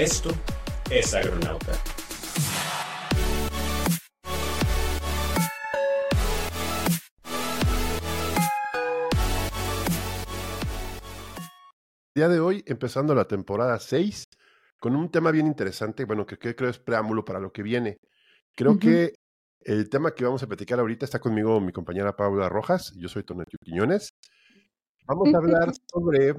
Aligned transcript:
Esto 0.00 0.30
es 0.90 1.12
Agronauta. 1.12 1.72
Día 12.14 12.28
de 12.30 12.40
hoy, 12.40 12.64
empezando 12.64 13.14
la 13.14 13.26
temporada 13.28 13.78
6, 13.78 14.24
con 14.78 14.96
un 14.96 15.10
tema 15.10 15.32
bien 15.32 15.46
interesante, 15.46 16.06
bueno, 16.06 16.24
que, 16.24 16.38
creo 16.38 16.70
es 16.70 16.78
preámbulo 16.78 17.22
para 17.22 17.38
lo 17.38 17.52
que 17.52 17.62
viene. 17.62 17.98
Creo 18.56 18.78
que 18.78 19.12
el 19.60 19.90
tema 19.90 20.14
que 20.14 20.24
vamos 20.24 20.42
a 20.42 20.46
platicar 20.46 20.80
ahorita 20.80 21.04
está 21.04 21.18
conmigo 21.18 21.60
mi 21.60 21.72
compañera 21.72 22.16
Paula 22.16 22.48
Rojas, 22.48 22.94
yo 22.96 23.10
soy 23.10 23.22
Tonatio 23.24 23.58
Quiñones. 23.62 24.14
Vamos 25.04 25.34
a 25.34 25.36
hablar 25.36 25.72
sobre 25.92 26.36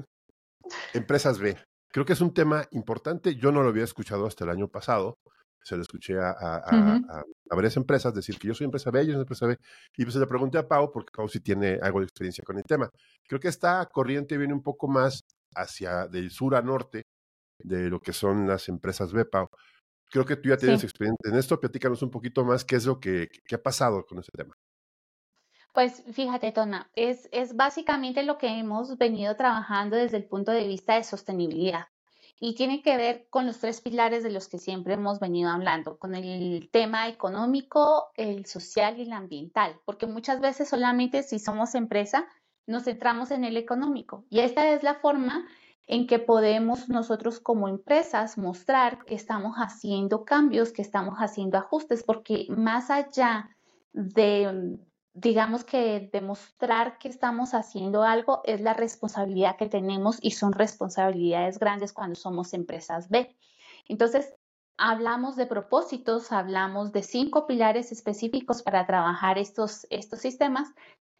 empresas 0.94 1.38
B. 1.38 1.56
Creo 1.92 2.06
que 2.06 2.14
es 2.14 2.20
un 2.20 2.34
tema 2.34 2.66
importante, 2.72 3.36
yo 3.36 3.52
no 3.52 3.62
lo 3.62 3.68
había 3.68 3.84
escuchado 3.84 4.26
hasta 4.26 4.44
el 4.44 4.50
año 4.50 4.68
pasado, 4.68 5.18
se 5.62 5.76
lo 5.76 5.82
escuché 5.82 6.18
a, 6.18 7.24
varias 7.50 7.76
empresas 7.76 8.14
decir 8.14 8.38
que 8.38 8.48
yo 8.48 8.54
soy 8.54 8.64
empresa 8.64 8.90
B, 8.90 9.06
yo 9.06 9.12
soy 9.12 9.20
empresa 9.20 9.46
B, 9.46 9.58
y 9.96 10.04
pues 10.04 10.16
le 10.16 10.26
pregunté 10.26 10.58
a 10.58 10.66
Pau, 10.66 10.90
porque 10.90 11.12
Pau 11.14 11.28
sí 11.28 11.40
tiene 11.40 11.78
algo 11.82 12.00
de 12.00 12.06
experiencia 12.06 12.42
con 12.44 12.56
el 12.56 12.64
tema. 12.64 12.90
Creo 13.28 13.38
que 13.38 13.48
esta 13.48 13.84
corriente 13.86 14.38
viene 14.38 14.54
un 14.54 14.62
poco 14.62 14.88
más 14.88 15.20
hacia 15.54 16.08
del 16.08 16.30
sur 16.30 16.54
a 16.54 16.62
norte 16.62 17.04
de 17.58 17.90
lo 17.90 18.00
que 18.00 18.12
son 18.12 18.48
las 18.48 18.68
empresas 18.68 19.12
BEPA. 19.12 19.46
Creo 20.10 20.24
que 20.24 20.36
tú 20.36 20.48
ya 20.48 20.56
tienes 20.56 20.82
experiencia 20.82 21.30
en 21.30 21.36
esto. 21.36 21.60
Platícanos 21.60 22.02
un 22.02 22.10
poquito 22.10 22.44
más 22.44 22.64
qué 22.64 22.76
es 22.76 22.86
lo 22.86 22.98
que, 22.98 23.28
ha 23.52 23.58
pasado 23.58 24.04
con 24.04 24.18
ese 24.18 24.30
tema. 24.32 24.54
Pues 25.72 26.02
fíjate, 26.12 26.52
Tona, 26.52 26.90
es, 26.94 27.28
es 27.32 27.56
básicamente 27.56 28.22
lo 28.22 28.36
que 28.36 28.48
hemos 28.48 28.98
venido 28.98 29.36
trabajando 29.36 29.96
desde 29.96 30.18
el 30.18 30.24
punto 30.24 30.52
de 30.52 30.66
vista 30.66 30.96
de 30.96 31.04
sostenibilidad. 31.04 31.86
Y 32.38 32.54
tiene 32.54 32.82
que 32.82 32.96
ver 32.96 33.26
con 33.30 33.46
los 33.46 33.58
tres 33.58 33.80
pilares 33.80 34.22
de 34.22 34.30
los 34.30 34.48
que 34.48 34.58
siempre 34.58 34.94
hemos 34.94 35.20
venido 35.20 35.48
hablando, 35.48 35.96
con 35.96 36.14
el 36.14 36.68
tema 36.72 37.08
económico, 37.08 38.10
el 38.16 38.46
social 38.46 38.98
y 38.98 39.02
el 39.02 39.12
ambiental, 39.12 39.80
porque 39.84 40.06
muchas 40.06 40.40
veces 40.40 40.68
solamente 40.68 41.22
si 41.22 41.38
somos 41.38 41.74
empresa 41.74 42.26
nos 42.66 42.84
centramos 42.84 43.30
en 43.30 43.44
el 43.44 43.56
económico. 43.56 44.24
Y 44.28 44.40
esta 44.40 44.68
es 44.72 44.82
la 44.82 44.96
forma 44.96 45.46
en 45.86 46.06
que 46.06 46.18
podemos 46.18 46.88
nosotros 46.88 47.40
como 47.40 47.68
empresas 47.68 48.38
mostrar 48.38 49.04
que 49.04 49.14
estamos 49.14 49.56
haciendo 49.56 50.24
cambios, 50.24 50.72
que 50.72 50.82
estamos 50.82 51.16
haciendo 51.18 51.58
ajustes, 51.58 52.02
porque 52.02 52.46
más 52.50 52.90
allá 52.90 53.56
de, 53.92 54.78
digamos 55.14 55.64
que 55.64 56.08
demostrar 56.12 56.98
que 56.98 57.08
estamos 57.08 57.54
haciendo 57.54 58.02
algo 58.02 58.40
es 58.44 58.60
la 58.60 58.74
responsabilidad 58.74 59.56
que 59.56 59.68
tenemos 59.68 60.18
y 60.20 60.32
son 60.32 60.52
responsabilidades 60.52 61.58
grandes 61.58 61.92
cuando 61.92 62.16
somos 62.16 62.54
empresas 62.54 63.08
B. 63.08 63.36
Entonces, 63.88 64.34
hablamos 64.78 65.36
de 65.36 65.46
propósitos, 65.46 66.32
hablamos 66.32 66.92
de 66.92 67.02
cinco 67.02 67.46
pilares 67.46 67.92
específicos 67.92 68.62
para 68.62 68.86
trabajar 68.86 69.38
estos, 69.38 69.86
estos 69.90 70.20
sistemas 70.20 70.72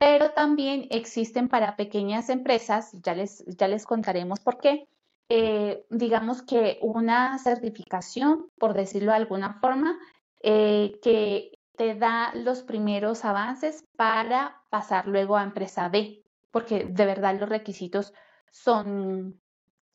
pero 0.03 0.33
también 0.33 0.89
existen 0.91 1.49
para 1.49 1.77
pequeñas 1.77 2.29
empresas, 2.29 2.91
ya 3.05 3.15
les, 3.15 3.45
ya 3.47 3.69
les 3.69 3.87
contaremos 3.87 4.41
por 4.41 4.59
qué, 4.59 4.89
eh, 5.29 5.87
digamos 5.91 6.43
que 6.43 6.81
una 6.83 7.39
certificación, 7.39 8.51
por 8.59 8.75
decirlo 8.75 9.13
de 9.13 9.19
alguna 9.19 9.61
forma, 9.61 9.97
eh, 10.43 10.99
que 11.05 11.53
te 11.83 11.97
da 11.97 12.33
los 12.37 12.63
primeros 12.63 13.25
avances 13.25 13.85
para 13.97 14.63
pasar 14.71 15.09
luego 15.09 15.37
a 15.37 15.43
empresa 15.43 15.89
B, 15.89 16.23
porque 16.53 16.85
de 16.85 17.07
verdad 17.07 17.37
los 17.41 17.49
requisitos 17.49 18.15
son, 18.53 19.41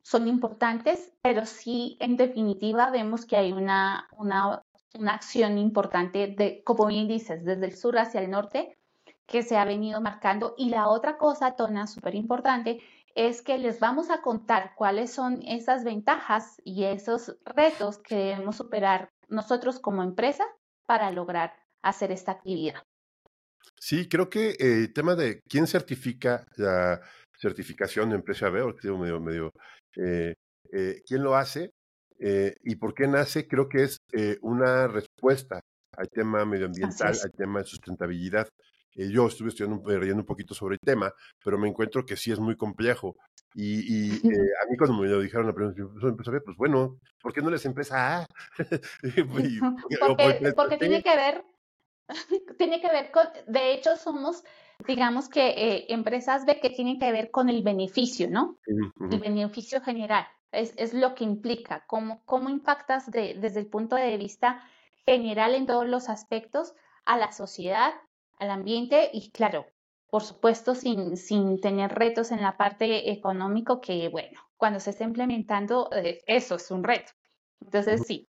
son 0.02 0.28
importantes, 0.28 1.14
pero 1.22 1.46
sí 1.46 1.96
en 2.02 2.18
definitiva 2.18 2.90
vemos 2.90 3.26
que 3.26 3.38
hay 3.38 3.54
una, 3.54 4.10
una, 4.18 4.64
una 4.96 5.14
acción 5.14 5.58
importante, 5.58 6.28
de, 6.38 6.62
como 6.66 6.88
bien 6.88 7.08
dices, 7.08 7.46
desde 7.46 7.68
el 7.68 7.78
sur 7.78 7.98
hacia 7.98 8.20
el 8.20 8.32
norte, 8.32 8.78
que 9.26 9.42
se 9.42 9.56
ha 9.56 9.64
venido 9.64 10.02
marcando. 10.02 10.56
Y 10.58 10.68
la 10.68 10.90
otra 10.90 11.18
cosa, 11.18 11.56
Tona, 11.56 11.88
súper 11.88 12.16
importante, 12.16 12.82
es 13.16 13.42
que 13.42 13.58
les 13.58 13.80
vamos 13.80 14.10
a 14.10 14.22
contar 14.22 14.76
cuáles 14.76 15.14
son 15.14 15.42
esas 15.44 15.86
ventajas 15.86 16.62
y 16.66 16.84
esos 16.84 17.38
retos 17.46 17.98
que 17.98 18.16
debemos 18.16 18.58
superar 18.58 19.10
nosotros 19.30 19.80
como 19.80 20.04
empresa 20.04 20.44
para 20.86 21.12
lograr 21.12 21.54
hacer 21.84 22.12
esta 22.12 22.34
actividad. 22.34 22.84
Sí, 23.80 24.08
creo 24.08 24.30
que 24.30 24.56
el 24.60 24.94
tema 24.94 25.16
de 25.16 25.42
quién 25.48 25.68
certifica 25.68 26.46
la 26.56 27.02
certificación 27.40 28.10
de 28.10 28.16
empresa 28.16 28.50
B, 28.50 28.62
o 28.62 28.74
medio, 28.98 29.20
medio, 29.20 29.52
eh, 29.96 30.34
eh, 30.72 31.02
quién 31.06 31.24
lo 31.24 31.36
hace 31.36 31.72
eh, 32.20 32.56
y 32.64 32.76
por 32.76 32.94
qué 32.94 33.08
nace, 33.08 33.48
creo 33.48 33.70
que 33.70 33.84
es 33.84 34.00
una 34.42 34.88
respuesta 34.88 35.60
al 35.96 36.10
tema 36.10 36.46
medioambiental, 36.46 37.16
al 37.24 37.32
tema 37.32 37.60
de 37.60 37.66
sustentabilidad. 37.66 38.48
Eh, 38.98 39.10
yo 39.12 39.28
estuve 39.28 39.50
estudiando, 39.50 39.88
leyendo 39.88 40.22
un 40.22 40.26
poquito 40.26 40.56
sobre 40.56 40.76
el 40.76 40.80
tema, 40.80 41.14
pero 41.44 41.58
me 41.58 41.68
encuentro 41.68 42.04
que 42.04 42.18
sí 42.18 42.32
es 42.32 42.40
muy 42.40 42.56
complejo. 42.58 43.16
Y, 43.54 44.16
eh, 44.16 44.22
a 44.64 44.70
mí 44.70 44.78
cuando 44.78 44.98
me 44.98 45.08
lo 45.08 45.22
dijeron 45.22 45.46
la 45.46 45.54
primera 45.54 45.74
vez, 45.76 46.42
pues 46.44 46.58
bueno, 46.58 47.00
¿por 47.22 47.32
qué 47.32 47.42
no 47.42 47.52
les 47.52 47.66
empieza 47.66 48.22
A? 48.22 48.28
porque, 50.56 50.78
tiene 50.78 51.04
que 51.04 51.16
ver, 51.16 51.44
tiene 52.58 52.82
que 52.82 52.90
ver 52.90 53.12
con, 53.12 53.28
de 53.48 53.74
hecho 53.74 53.96
somos, 53.98 54.44
digamos 54.88 55.30
que 55.30 55.50
eh, 55.50 55.86
empresas 55.90 56.46
B 56.46 56.60
que 56.60 56.70
tienen 56.70 57.00
que 57.00 57.12
ver 57.12 57.32
con 57.32 57.50
el 57.50 57.64
beneficio, 57.64 58.30
¿no? 58.30 58.58
El 59.12 59.20
beneficio 59.20 59.82
general. 59.82 60.26
Es, 60.52 60.74
es, 60.78 60.94
lo 60.94 61.14
que 61.14 61.26
implica, 61.26 61.84
cómo, 61.88 62.24
cómo 62.26 62.50
impactas 62.50 63.12
desde 63.12 63.60
el 63.60 63.68
punto 63.68 63.98
de 63.98 64.16
vista 64.18 64.64
general 65.06 65.56
en 65.56 65.66
todos 65.66 65.86
los 65.86 66.08
aspectos 66.08 66.74
a 67.06 67.18
la 67.18 67.32
sociedad, 67.32 67.94
al 68.40 68.52
ambiente 68.52 69.10
y 69.12 69.30
claro, 69.32 69.66
por 70.10 70.24
supuesto, 70.24 70.74
sin, 70.74 71.18
sin 71.18 71.60
tener 71.60 71.94
retos 71.94 72.32
en 72.32 72.42
la 72.42 72.56
parte 72.56 73.12
económico 73.12 73.82
que, 73.82 74.08
bueno, 74.10 74.40
cuando 74.56 74.80
se 74.80 74.92
está 74.92 75.04
implementando, 75.04 75.90
eh, 75.92 76.24
eso 76.26 76.56
es 76.56 76.72
un 76.72 76.84
reto. 76.84 77.12
Entonces, 77.62 78.04
sí. 78.08 78.27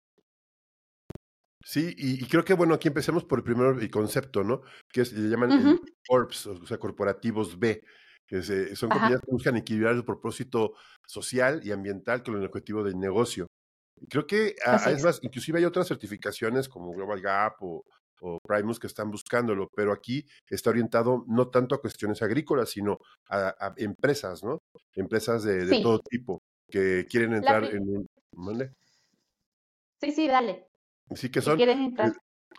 Sí, 1.68 1.92
y, 1.98 2.24
creo 2.28 2.44
que, 2.44 2.54
bueno, 2.54 2.74
aquí 2.74 2.86
empecemos 2.86 3.24
por 3.24 3.40
el 3.40 3.42
primer 3.42 3.90
concepto, 3.90 4.44
¿no? 4.44 4.62
Que 4.88 5.00
es, 5.00 5.12
le 5.12 5.28
llaman 5.28 5.80
corps, 6.06 6.46
o 6.46 6.64
sea, 6.64 6.78
corporativos 6.78 7.58
B, 7.58 7.82
que 8.24 8.40
son 8.76 8.88
compañías 8.88 9.20
que 9.20 9.32
buscan 9.32 9.56
equilibrar 9.56 9.96
el 9.96 10.04
propósito 10.04 10.74
social 11.04 11.60
y 11.64 11.72
ambiental 11.72 12.22
con 12.22 12.36
el 12.36 12.44
objetivo 12.44 12.84
del 12.84 12.96
negocio. 13.00 13.48
Creo 14.08 14.28
que, 14.28 14.54
ah, 14.64 14.80
es 14.92 15.02
más, 15.02 15.18
inclusive 15.22 15.58
hay 15.58 15.64
otras 15.64 15.88
certificaciones 15.88 16.68
como 16.68 16.92
Global 16.92 17.20
Gap 17.20 17.56
o, 17.58 17.82
o 18.20 18.38
Primus 18.46 18.78
que 18.78 18.86
están 18.86 19.10
buscándolo, 19.10 19.68
pero 19.74 19.92
aquí 19.92 20.24
está 20.48 20.70
orientado 20.70 21.24
no 21.26 21.48
tanto 21.48 21.74
a 21.74 21.80
cuestiones 21.80 22.22
agrícolas, 22.22 22.70
sino 22.70 22.98
a, 23.28 23.74
empresas, 23.76 24.44
¿no? 24.44 24.60
Empresas 24.94 25.42
de, 25.42 25.82
todo 25.82 25.98
tipo 25.98 26.40
que 26.70 27.06
quieren 27.10 27.34
entrar 27.34 27.64
en 27.64 27.82
un... 27.88 28.06
Sí, 30.00 30.12
sí, 30.12 30.28
dale. 30.28 30.68
Sí, 31.14 31.30
que 31.30 31.40
son... 31.40 31.56
quieren 31.56 31.80
entrar. 31.80 32.12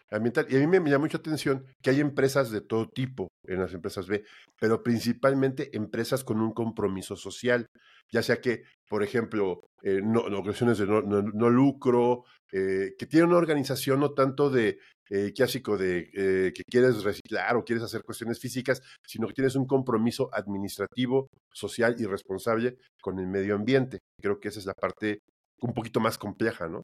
Ambiental. 0.09 0.47
Y 0.49 0.55
a 0.55 0.59
mí 0.59 0.67
me, 0.67 0.79
llama 0.89 1.05
mucha 1.05 1.17
atención 1.17 1.65
que 1.81 1.89
hay 1.89 1.99
empresas 1.99 2.49
de 2.49 2.61
todo 2.61 2.87
tipo 2.87 3.27
en 3.45 3.59
las 3.59 3.73
empresas 3.73 4.07
B, 4.07 4.23
pero 4.59 4.81
principalmente 4.81 5.75
empresas 5.75 6.23
con 6.23 6.39
un 6.39 6.53
compromiso 6.53 7.17
social, 7.17 7.65
ya 8.09 8.23
sea 8.23 8.39
que, 8.39 8.63
por 8.87 9.03
ejemplo, 9.03 9.61
eh, 9.83 9.99
no, 10.01 10.21
ocasiones 10.21 10.77
de 10.77 10.85
no, 10.85 11.49
lucro, 11.49 12.23
eh, 12.53 12.93
que 12.97 13.05
tiene 13.05 13.25
una 13.25 13.35
organización 13.37 13.99
no 13.99 14.13
tanto 14.13 14.49
de 14.49 14.79
eh, 15.09 15.31
clásico 15.33 15.77
de 15.77 16.09
eh, 16.13 16.51
que 16.53 16.63
quieres 16.69 17.03
reciclar 17.03 17.55
o 17.55 17.63
quieres 17.63 17.83
hacer 17.83 18.03
cuestiones 18.03 18.39
físicas, 18.39 18.81
sino 19.05 19.27
que 19.27 19.33
tienes 19.33 19.55
un 19.55 19.65
compromiso 19.65 20.29
administrativo, 20.33 21.27
social 21.53 21.95
y 21.97 22.05
responsable 22.05 22.77
con 23.01 23.17
el 23.19 23.27
medio 23.27 23.55
ambiente. 23.55 23.99
Creo 24.21 24.39
que 24.39 24.49
esa 24.49 24.59
es 24.59 24.65
la 24.65 24.73
parte 24.73 25.19
un 25.61 25.73
poquito 25.73 25.99
más 25.99 26.17
compleja, 26.17 26.67
¿no? 26.67 26.83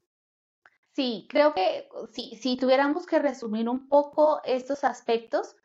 Sí, 0.94 1.26
creo 1.28 1.54
que 1.54 1.88
si, 2.12 2.36
si 2.36 2.56
tuviéramos 2.56 3.06
que 3.06 3.18
resumir 3.18 3.68
un 3.68 3.88
poco 3.88 4.40
estos 4.44 4.84
aspectos, 4.84 5.56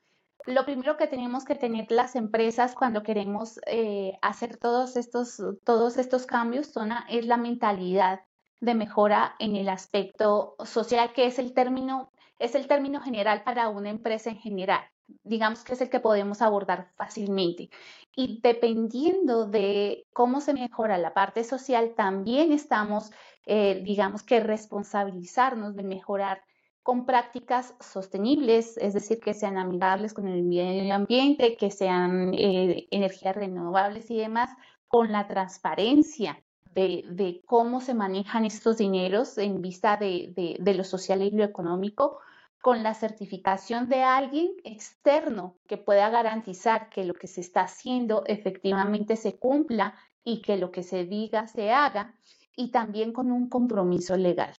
lo 0.45 0.65
primero 0.65 0.97
que 0.97 1.05
tenemos 1.05 1.45
que 1.45 1.53
tener 1.53 1.91
las 1.91 2.15
empresas 2.15 2.73
cuando 2.73 3.03
queremos 3.03 3.59
eh, 3.67 4.17
hacer 4.23 4.57
todos 4.57 4.95
estos, 4.95 5.39
todos 5.63 5.97
estos 5.97 6.25
cambios 6.25 6.73
es 7.09 7.27
la 7.27 7.37
mentalidad 7.37 8.21
de 8.59 8.73
mejora 8.73 9.35
en 9.37 9.55
el 9.55 9.69
aspecto 9.69 10.55
social, 10.65 11.13
que 11.13 11.27
es 11.27 11.37
el 11.37 11.53
término 11.53 12.11
es 12.39 12.55
el 12.55 12.67
término 12.67 13.01
general 13.01 13.43
para 13.43 13.67
una 13.67 13.89
empresa 13.89 14.29
en 14.29 14.37
general. 14.37 14.81
Digamos 15.23 15.63
que 15.63 15.73
es 15.73 15.81
el 15.81 15.89
que 15.89 16.00
podemos 16.00 16.41
abordar 16.41 16.89
fácilmente. 16.95 17.69
Y 18.15 18.39
dependiendo 18.41 19.45
de 19.45 20.06
cómo 20.13 20.41
se 20.41 20.53
mejora 20.53 20.97
la 20.97 21.13
parte 21.13 21.44
social, 21.44 21.94
también 21.95 22.51
estamos, 22.51 23.11
eh, 23.45 23.81
digamos 23.83 24.23
que 24.23 24.39
responsabilizarnos 24.39 25.75
de 25.75 25.83
mejorar 25.83 26.41
con 26.83 27.06
prácticas 27.06 27.75
sostenibles, 27.79 28.77
es 28.77 28.94
decir, 28.94 29.19
que 29.19 29.33
sean 29.33 29.57
amigables 29.57 30.13
con 30.13 30.27
el 30.27 30.44
medio 30.44 30.94
ambiente, 30.94 31.56
que 31.56 31.71
sean 31.71 32.33
eh, 32.33 32.88
energías 32.91 33.35
renovables 33.35 34.09
y 34.09 34.17
demás, 34.17 34.50
con 34.88 35.11
la 35.11 35.27
transparencia, 35.27 36.41
de, 36.73 37.41
cómo 37.45 37.81
se 37.81 37.94
manejan 37.94 38.45
estos 38.45 38.77
dineros 38.77 39.38
en 39.38 39.61
vista 39.61 39.97
de, 39.97 40.57
de 40.59 40.73
lo 40.73 40.83
social 40.83 41.21
y 41.21 41.31
lo 41.31 41.44
económico, 41.44 42.19
con 42.61 42.83
la 42.83 42.94
certificación 42.94 43.88
de 43.88 44.03
alguien 44.03 44.51
externo 44.63 45.57
que 45.67 45.77
pueda 45.77 46.09
garantizar 46.09 46.89
que 46.89 47.06
lo 47.06 47.13
que 47.13 47.27
se 47.27 47.41
está 47.41 47.61
haciendo 47.61 48.23
efectivamente 48.25 49.15
se 49.15 49.38
cumpla 49.38 49.95
y 50.23 50.41
que 50.41 50.57
lo 50.57 50.71
que 50.71 50.83
se 50.83 51.06
diga 51.06 51.47
se 51.47 51.71
haga, 51.71 52.15
y 52.56 52.71
también 52.71 53.13
con 53.13 53.31
un 53.31 53.47
compromiso 53.47 54.17
legal, 54.17 54.53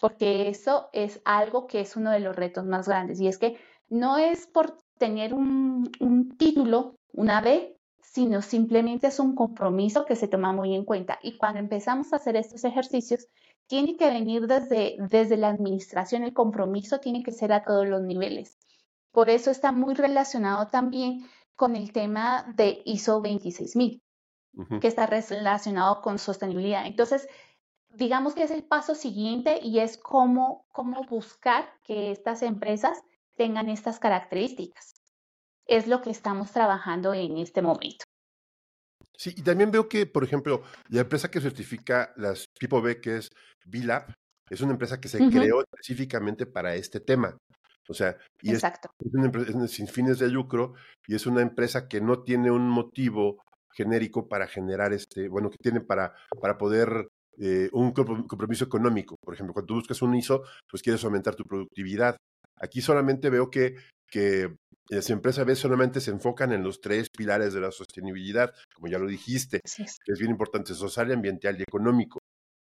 porque 0.00 0.48
eso 0.48 0.88
es 0.92 1.20
algo 1.24 1.68
que 1.68 1.80
es 1.80 1.96
uno 1.96 2.10
de 2.10 2.20
los 2.20 2.34
retos 2.34 2.64
más 2.64 2.88
grandes, 2.88 3.20
y 3.20 3.28
es 3.28 3.38
que 3.38 3.58
no 3.88 4.18
es 4.18 4.46
por 4.46 4.76
tener 4.98 5.32
un, 5.34 5.88
título, 6.36 6.96
una 7.12 7.40
B, 7.40 7.76
sino 8.00 8.42
simplemente 8.42 9.06
es 9.06 9.20
un 9.20 9.34
compromiso 9.34 10.04
que 10.04 10.16
se 10.16 10.28
toma 10.28 10.52
muy 10.52 10.74
en 10.74 10.84
cuenta. 10.84 11.18
Y 11.22 11.36
cuando 11.36 11.60
empezamos 11.60 12.12
a 12.12 12.16
hacer 12.16 12.36
estos 12.36 12.64
ejercicios, 12.64 13.28
tiene 13.68 13.96
que 13.96 14.08
venir 14.08 14.46
desde, 14.46 14.96
desde 14.98 15.36
la 15.36 15.48
administración, 15.48 16.24
el 16.24 16.32
compromiso 16.32 16.98
tiene 16.98 17.22
que 17.22 17.32
ser 17.32 17.52
a 17.52 17.62
todos 17.62 17.86
los 17.86 18.02
niveles. 18.02 18.58
Por 19.12 19.30
eso 19.30 19.50
está 19.50 19.72
muy 19.72 19.94
relacionado 19.94 20.68
también 20.68 21.28
con 21.54 21.76
el 21.76 21.92
tema 21.92 22.52
de 22.56 22.82
ISO 22.84 23.20
26000, 23.20 24.02
que 24.80 24.88
está 24.88 25.06
relacionado 25.06 26.00
con 26.02 26.18
sostenibilidad. 26.18 26.86
Entonces, 26.86 27.28
digamos 27.90 28.34
que 28.34 28.44
es 28.44 28.50
el 28.50 28.64
paso 28.64 28.94
siguiente 28.94 29.60
y 29.62 29.80
es 29.80 29.98
cómo, 29.98 30.66
cómo 30.72 31.04
buscar 31.04 31.68
que 31.82 32.10
estas 32.10 32.42
empresas 32.42 33.02
tengan 33.36 33.68
estas 33.68 33.98
características. 33.98 34.94
Es 35.66 35.86
lo 35.86 36.00
que 36.00 36.10
estamos 36.10 36.52
trabajando 36.52 37.12
en 37.12 37.36
este 37.36 37.60
momento. 37.60 38.07
Sí, 39.18 39.34
y 39.36 39.42
también 39.42 39.72
veo 39.72 39.88
que, 39.88 40.06
por 40.06 40.22
ejemplo, 40.22 40.62
la 40.90 41.00
empresa 41.00 41.30
que 41.30 41.40
certifica 41.40 42.12
las 42.16 42.46
tipo 42.58 42.80
B, 42.80 43.00
que 43.00 43.16
es 43.16 43.30
B-Lab, 43.66 44.14
es 44.48 44.60
una 44.60 44.72
empresa 44.72 45.00
que 45.00 45.08
se 45.08 45.18
creó 45.28 45.60
específicamente 45.60 46.46
para 46.46 46.76
este 46.76 47.00
tema. 47.00 47.36
O 47.88 47.94
sea, 47.94 48.16
y 48.42 48.52
Es, 48.52 48.62
una 49.12 49.26
empresa 49.26 49.66
sin 49.66 49.88
fines 49.88 50.18
de 50.18 50.28
lucro 50.28 50.74
y 51.06 51.14
es 51.14 51.26
una 51.26 51.42
empresa 51.42 51.88
que 51.88 52.00
no 52.00 52.22
tiene 52.22 52.50
un 52.50 52.68
motivo 52.68 53.42
genérico 53.72 54.28
para 54.28 54.46
generar 54.46 54.92
este, 54.92 55.28
bueno, 55.28 55.50
que 55.50 55.56
tiene 55.60 55.80
para, 55.80 56.14
para 56.40 56.58
poder 56.58 57.08
eh, 57.38 57.68
un 57.72 57.92
compromiso 57.92 58.64
económico. 58.64 59.16
Por 59.20 59.34
ejemplo, 59.34 59.52
cuando 59.52 59.66
tú 59.66 59.74
buscas 59.74 60.02
un 60.02 60.14
ISO, 60.14 60.42
pues 60.70 60.82
quieres 60.82 61.02
aumentar 61.04 61.34
tu 61.34 61.44
productividad. 61.44 62.16
Aquí 62.60 62.80
solamente 62.80 63.30
veo 63.30 63.50
que, 63.50 63.76
que 64.10 64.54
las 64.88 65.10
empresas 65.10 65.42
a 65.42 65.44
veces 65.44 65.60
solamente 65.60 66.00
se 66.00 66.10
enfocan 66.10 66.52
en 66.52 66.62
los 66.62 66.80
tres 66.80 67.08
pilares 67.10 67.52
de 67.52 67.60
la 67.60 67.70
sostenibilidad, 67.70 68.52
como 68.74 68.88
ya 68.88 68.98
lo 68.98 69.06
dijiste, 69.06 69.60
que 69.60 70.12
es 70.12 70.18
bien 70.18 70.30
importante, 70.30 70.74
social, 70.74 71.12
ambiental 71.12 71.58
y 71.58 71.62
económico. 71.62 72.18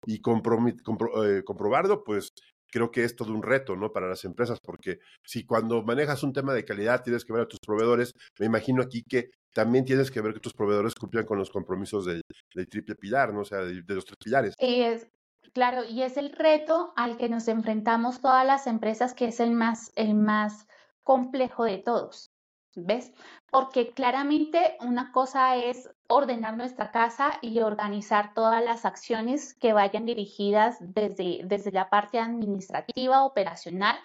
Y 0.07 0.17
eh, 0.17 1.43
comprobarlo, 1.45 2.05
pues 2.05 2.33
creo 2.71 2.91
que 2.91 3.05
es 3.05 3.17
todo 3.17 3.33
un 3.33 3.43
reto, 3.43 3.77
¿no? 3.77 3.93
Para 3.93 4.09
las 4.09 4.25
empresas, 4.25 4.59
porque 4.61 4.99
si 5.25 5.45
cuando 5.45 5.83
manejas 5.83 6.23
un 6.23 6.33
tema 6.33 6.53
de 6.53 6.65
calidad 6.65 7.03
tienes 7.03 7.25
que 7.25 7.33
ver 7.33 7.43
a 7.43 7.49
tus 7.49 7.61
proveedores, 7.61 8.13
me 8.39 8.47
imagino 8.47 8.83
aquí 8.83 9.03
que 9.03 9.31
también 9.53 9.85
tienes 9.85 10.11
que 10.11 10.21
ver 10.21 10.35
que 10.35 10.41
tus 10.41 10.53
proveedores 10.53 10.95
cumplan 10.95 11.25
con 11.25 11.39
los 11.39 11.51
compromisos 11.51 12.05
del, 12.05 12.23
triple 12.69 12.95
pilar, 12.95 13.33
¿no? 13.33 13.41
O 13.41 13.45
sea, 13.45 13.61
de, 13.61 13.83
los 13.87 14.05
tres 14.05 14.19
pilares. 14.23 14.55
Es, 14.59 15.09
claro, 15.55 15.85
y 15.85 16.03
es 16.03 16.17
el 16.17 16.33
reto 16.33 16.93
al 16.97 17.17
que 17.17 17.29
nos 17.29 17.49
enfrentamos 17.49 18.21
todas 18.21 18.47
las 18.47 18.67
empresas, 18.67 19.15
que 19.15 19.29
es 19.29 19.41
el 19.41 19.53
más, 19.53 19.93
el 19.97 20.15
más 20.15 20.67
complejo 21.07 21.65
de 21.65 21.79
todos. 21.79 22.33
¿Ves? 22.75 23.11
Porque 23.51 23.93
claramente 23.93 24.77
una 24.81 25.11
cosa 25.11 25.57
es 25.57 25.89
ordenar 26.09 26.59
nuestra 26.59 26.91
casa 26.91 27.39
y 27.41 27.61
organizar 27.61 28.35
todas 28.35 28.63
las 28.63 28.85
acciones 28.85 29.55
que 29.55 29.73
vayan 29.73 30.05
dirigidas 30.05 30.77
desde, 30.81 31.41
desde 31.45 31.73
la 31.73 31.89
parte 31.89 32.19
administrativa, 32.19 33.25
operacional 33.25 33.97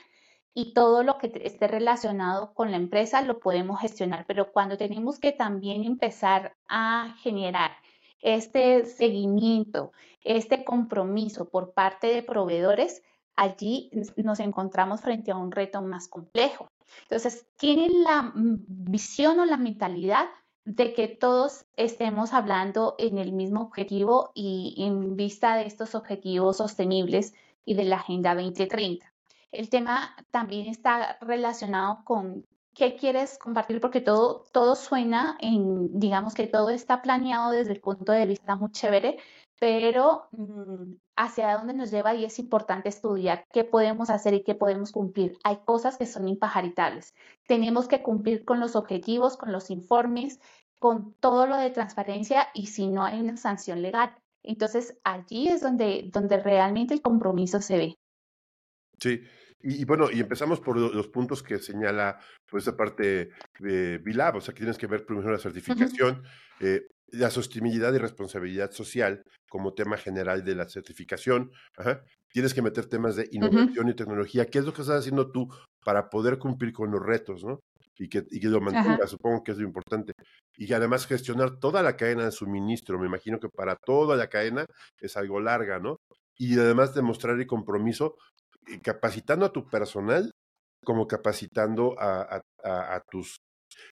y 0.53 0.73
todo 0.73 1.03
lo 1.03 1.17
que 1.17 1.31
esté 1.43 1.67
relacionado 1.67 2.53
con 2.53 2.71
la 2.71 2.77
empresa 2.77 3.21
lo 3.23 3.39
podemos 3.39 3.81
gestionar. 3.81 4.23
Pero 4.25 4.53
cuando 4.53 4.77
tenemos 4.77 5.19
que 5.19 5.33
también 5.33 5.83
empezar 5.83 6.55
a 6.69 7.15
generar 7.21 7.71
este 8.21 8.85
seguimiento, 8.85 9.91
este 10.23 10.63
compromiso 10.63 11.49
por 11.49 11.73
parte 11.73 12.07
de 12.07 12.23
proveedores, 12.23 13.01
allí 13.35 13.91
nos 14.15 14.39
encontramos 14.39 15.01
frente 15.01 15.31
a 15.31 15.35
un 15.35 15.51
reto 15.51 15.81
más 15.81 16.07
complejo. 16.07 16.69
Entonces, 17.03 17.45
tienen 17.57 18.03
la 18.03 18.31
visión 18.35 19.39
o 19.39 19.45
la 19.45 19.57
mentalidad 19.57 20.27
de 20.65 20.93
que 20.93 21.07
todos 21.07 21.65
estemos 21.75 22.33
hablando 22.33 22.95
en 22.99 23.17
el 23.17 23.31
mismo 23.31 23.61
objetivo 23.61 24.31
y 24.35 24.75
en 24.77 25.15
vista 25.15 25.55
de 25.55 25.65
estos 25.65 25.95
objetivos 25.95 26.57
sostenibles 26.57 27.33
y 27.65 27.73
de 27.73 27.85
la 27.85 27.97
Agenda 27.97 28.35
2030. 28.35 29.11
El 29.51 29.69
tema 29.69 30.15
también 30.31 30.67
está 30.67 31.17
relacionado 31.21 32.03
con 32.05 32.45
qué 32.73 32.95
quieres 32.95 33.37
compartir 33.37 33.81
porque 33.81 34.01
todo, 34.01 34.45
todo 34.51 34.75
suena 34.75 35.37
en, 35.41 35.99
digamos 35.99 36.33
que 36.33 36.47
todo 36.47 36.69
está 36.69 37.01
planeado 37.01 37.51
desde 37.51 37.73
el 37.73 37.81
punto 37.81 38.11
de 38.11 38.25
vista 38.25 38.55
muy 38.55 38.71
chévere, 38.71 39.17
pero 39.61 40.27
mm, 40.31 40.95
hacia 41.15 41.55
dónde 41.55 41.75
nos 41.75 41.91
lleva 41.91 42.15
y 42.15 42.25
es 42.25 42.39
importante 42.39 42.89
estudiar 42.89 43.45
qué 43.53 43.63
podemos 43.63 44.09
hacer 44.09 44.33
y 44.33 44.43
qué 44.43 44.55
podemos 44.55 44.91
cumplir. 44.91 45.37
Hay 45.43 45.59
cosas 45.65 45.99
que 45.99 46.07
son 46.07 46.27
impajaritables. 46.27 47.13
Tenemos 47.45 47.87
que 47.87 48.01
cumplir 48.01 48.43
con 48.43 48.59
los 48.59 48.75
objetivos, 48.75 49.37
con 49.37 49.51
los 49.51 49.69
informes, 49.69 50.39
con 50.79 51.13
todo 51.19 51.45
lo 51.45 51.57
de 51.57 51.69
transparencia 51.69 52.47
y 52.55 52.67
si 52.67 52.87
no 52.87 53.03
hay 53.03 53.19
una 53.19 53.37
sanción 53.37 53.83
legal. 53.83 54.15
Entonces 54.41 54.97
allí 55.03 55.47
es 55.47 55.61
donde, 55.61 56.09
donde 56.11 56.37
realmente 56.41 56.95
el 56.95 57.03
compromiso 57.03 57.61
se 57.61 57.77
ve. 57.77 57.95
Sí, 58.97 59.21
y, 59.59 59.85
bueno, 59.85 60.09
y 60.11 60.21
empezamos 60.21 60.59
por 60.59 60.75
los 60.75 61.07
puntos 61.09 61.43
que 61.43 61.59
señala 61.59 62.17
pues 62.49 62.63
esa 62.63 62.75
parte 62.75 63.29
de 63.59 63.99
BILAB, 63.99 64.37
o 64.37 64.41
sea 64.41 64.55
que 64.55 64.61
tienes 64.61 64.79
que 64.79 64.87
ver 64.87 65.05
primero 65.05 65.31
la 65.31 65.37
certificación, 65.37 66.23
eh, 66.59 66.81
la 67.11 67.29
sostenibilidad 67.29 67.93
y 67.93 67.97
responsabilidad 67.97 68.71
social 68.71 69.23
como 69.49 69.73
tema 69.73 69.97
general 69.97 70.43
de 70.43 70.55
la 70.55 70.67
certificación. 70.69 71.51
Tienes 72.29 72.53
que 72.53 72.61
meter 72.61 72.85
temas 72.85 73.15
de 73.15 73.27
innovación 73.31 73.89
y 73.89 73.93
tecnología. 73.93 74.45
¿Qué 74.45 74.59
es 74.59 74.65
lo 74.65 74.73
que 74.73 74.81
estás 74.81 74.99
haciendo 74.99 75.31
tú 75.31 75.47
para 75.83 76.09
poder 76.09 76.37
cumplir 76.37 76.73
con 76.73 76.91
los 76.91 77.01
retos, 77.01 77.43
no? 77.43 77.59
Y 77.97 78.07
que, 78.09 78.25
y 78.31 78.39
que 78.39 78.47
lo 78.47 78.61
mantengas, 78.61 79.11
supongo 79.11 79.43
que 79.43 79.51
es 79.51 79.57
lo 79.57 79.65
importante. 79.65 80.13
Y 80.57 80.71
además 80.73 81.05
gestionar 81.05 81.59
toda 81.59 81.83
la 81.83 81.95
cadena 81.95 82.25
de 82.25 82.31
suministro. 82.31 82.97
Me 82.97 83.05
imagino 83.05 83.39
que 83.39 83.49
para 83.49 83.75
toda 83.75 84.15
la 84.15 84.27
cadena 84.27 84.65
es 84.99 85.17
algo 85.17 85.39
larga, 85.39 85.79
¿no? 85.79 85.97
Y 86.37 86.57
además 86.57 86.95
demostrar 86.95 87.39
el 87.39 87.45
compromiso 87.45 88.15
eh, 88.67 88.79
capacitando 88.81 89.45
a 89.45 89.51
tu 89.51 89.67
personal 89.69 90.31
como 90.83 91.07
capacitando 91.07 91.95
a, 91.99 92.41
tus 93.09 93.39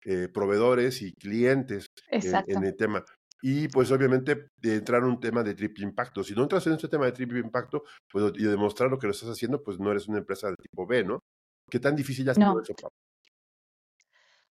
eh, 0.04 0.28
proveedores 0.32 1.02
y 1.02 1.12
clientes 1.12 1.86
en 2.10 2.64
el 2.64 2.76
tema. 2.76 3.04
Y 3.46 3.68
pues 3.68 3.90
obviamente 3.90 4.46
de 4.56 4.76
entrar 4.76 5.02
en 5.02 5.08
un 5.08 5.20
tema 5.20 5.42
de 5.42 5.54
triple 5.54 5.84
impacto. 5.84 6.24
Si 6.24 6.34
no 6.34 6.44
entras 6.44 6.66
en 6.66 6.72
este 6.72 6.88
tema 6.88 7.04
de 7.04 7.12
triple 7.12 7.40
impacto 7.40 7.82
pues, 8.10 8.32
y 8.36 8.44
demostrar 8.44 8.90
lo 8.90 8.98
que 8.98 9.06
lo 9.06 9.12
estás 9.12 9.28
haciendo, 9.28 9.62
pues 9.62 9.78
no 9.78 9.90
eres 9.90 10.08
una 10.08 10.18
empresa 10.18 10.48
de 10.48 10.56
tipo 10.56 10.86
B, 10.86 11.04
¿no? 11.04 11.20
¿Qué 11.68 11.78
tan 11.78 11.94
difícil 11.94 12.28
ha 12.30 12.34
sido 12.34 12.60
eso, 12.60 12.74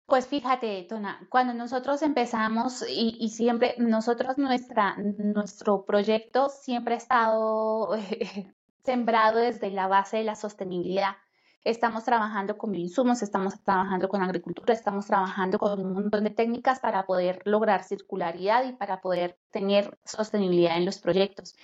Pues 0.06 0.26
fíjate, 0.26 0.86
Tona, 0.88 1.24
cuando 1.28 1.54
nosotros 1.54 2.02
empezamos 2.02 2.84
y, 2.88 3.16
y, 3.20 3.28
siempre, 3.28 3.76
nosotros, 3.78 4.38
nuestra, 4.38 4.96
nuestro 4.96 5.84
proyecto 5.84 6.48
siempre 6.48 6.94
ha 6.94 6.98
estado 6.98 7.90
sembrado 8.84 9.38
desde 9.38 9.70
la 9.70 9.86
base 9.86 10.16
de 10.16 10.24
la 10.24 10.34
sostenibilidad. 10.34 11.16
Estamos 11.62 12.04
trabajando 12.04 12.56
con 12.56 12.74
insumos, 12.74 13.22
estamos 13.22 13.62
trabajando 13.62 14.08
con 14.08 14.22
agricultura, 14.22 14.72
estamos 14.72 15.06
trabajando 15.06 15.58
con 15.58 15.78
un 15.78 15.92
montón 15.92 16.24
de 16.24 16.30
técnicas 16.30 16.80
para 16.80 17.04
poder 17.04 17.42
lograr 17.44 17.84
circularidad 17.84 18.64
y 18.64 18.72
para 18.72 19.02
poder 19.02 19.38
tener 19.50 19.98
sostenibilidad 20.04 20.78
en 20.78 20.86
los 20.86 20.98
proyectos. 20.98 21.54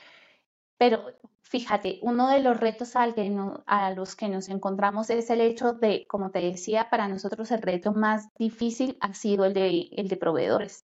Pero 0.77 1.07
fíjate, 1.41 1.99
uno 2.03 2.29
de 2.29 2.41
los 2.41 2.61
retos 2.61 2.95
al 2.95 3.15
que 3.15 3.35
a 3.67 3.91
los 3.93 4.17
que 4.17 4.29
nos 4.29 4.51
encontramos 4.51 5.09
es 5.09 5.31
el 5.31 5.41
hecho 5.41 5.73
de, 5.73 6.07
como 6.07 6.31
te 6.31 6.41
decía, 6.41 6.91
para 6.91 7.09
nosotros 7.09 7.51
el 7.51 7.63
reto 7.63 7.93
más 7.93 8.29
difícil 8.35 8.99
ha 9.01 9.15
sido 9.15 9.47
el 9.47 9.55
de, 9.55 9.89
el 9.93 10.09
de 10.09 10.17
proveedores. 10.19 10.85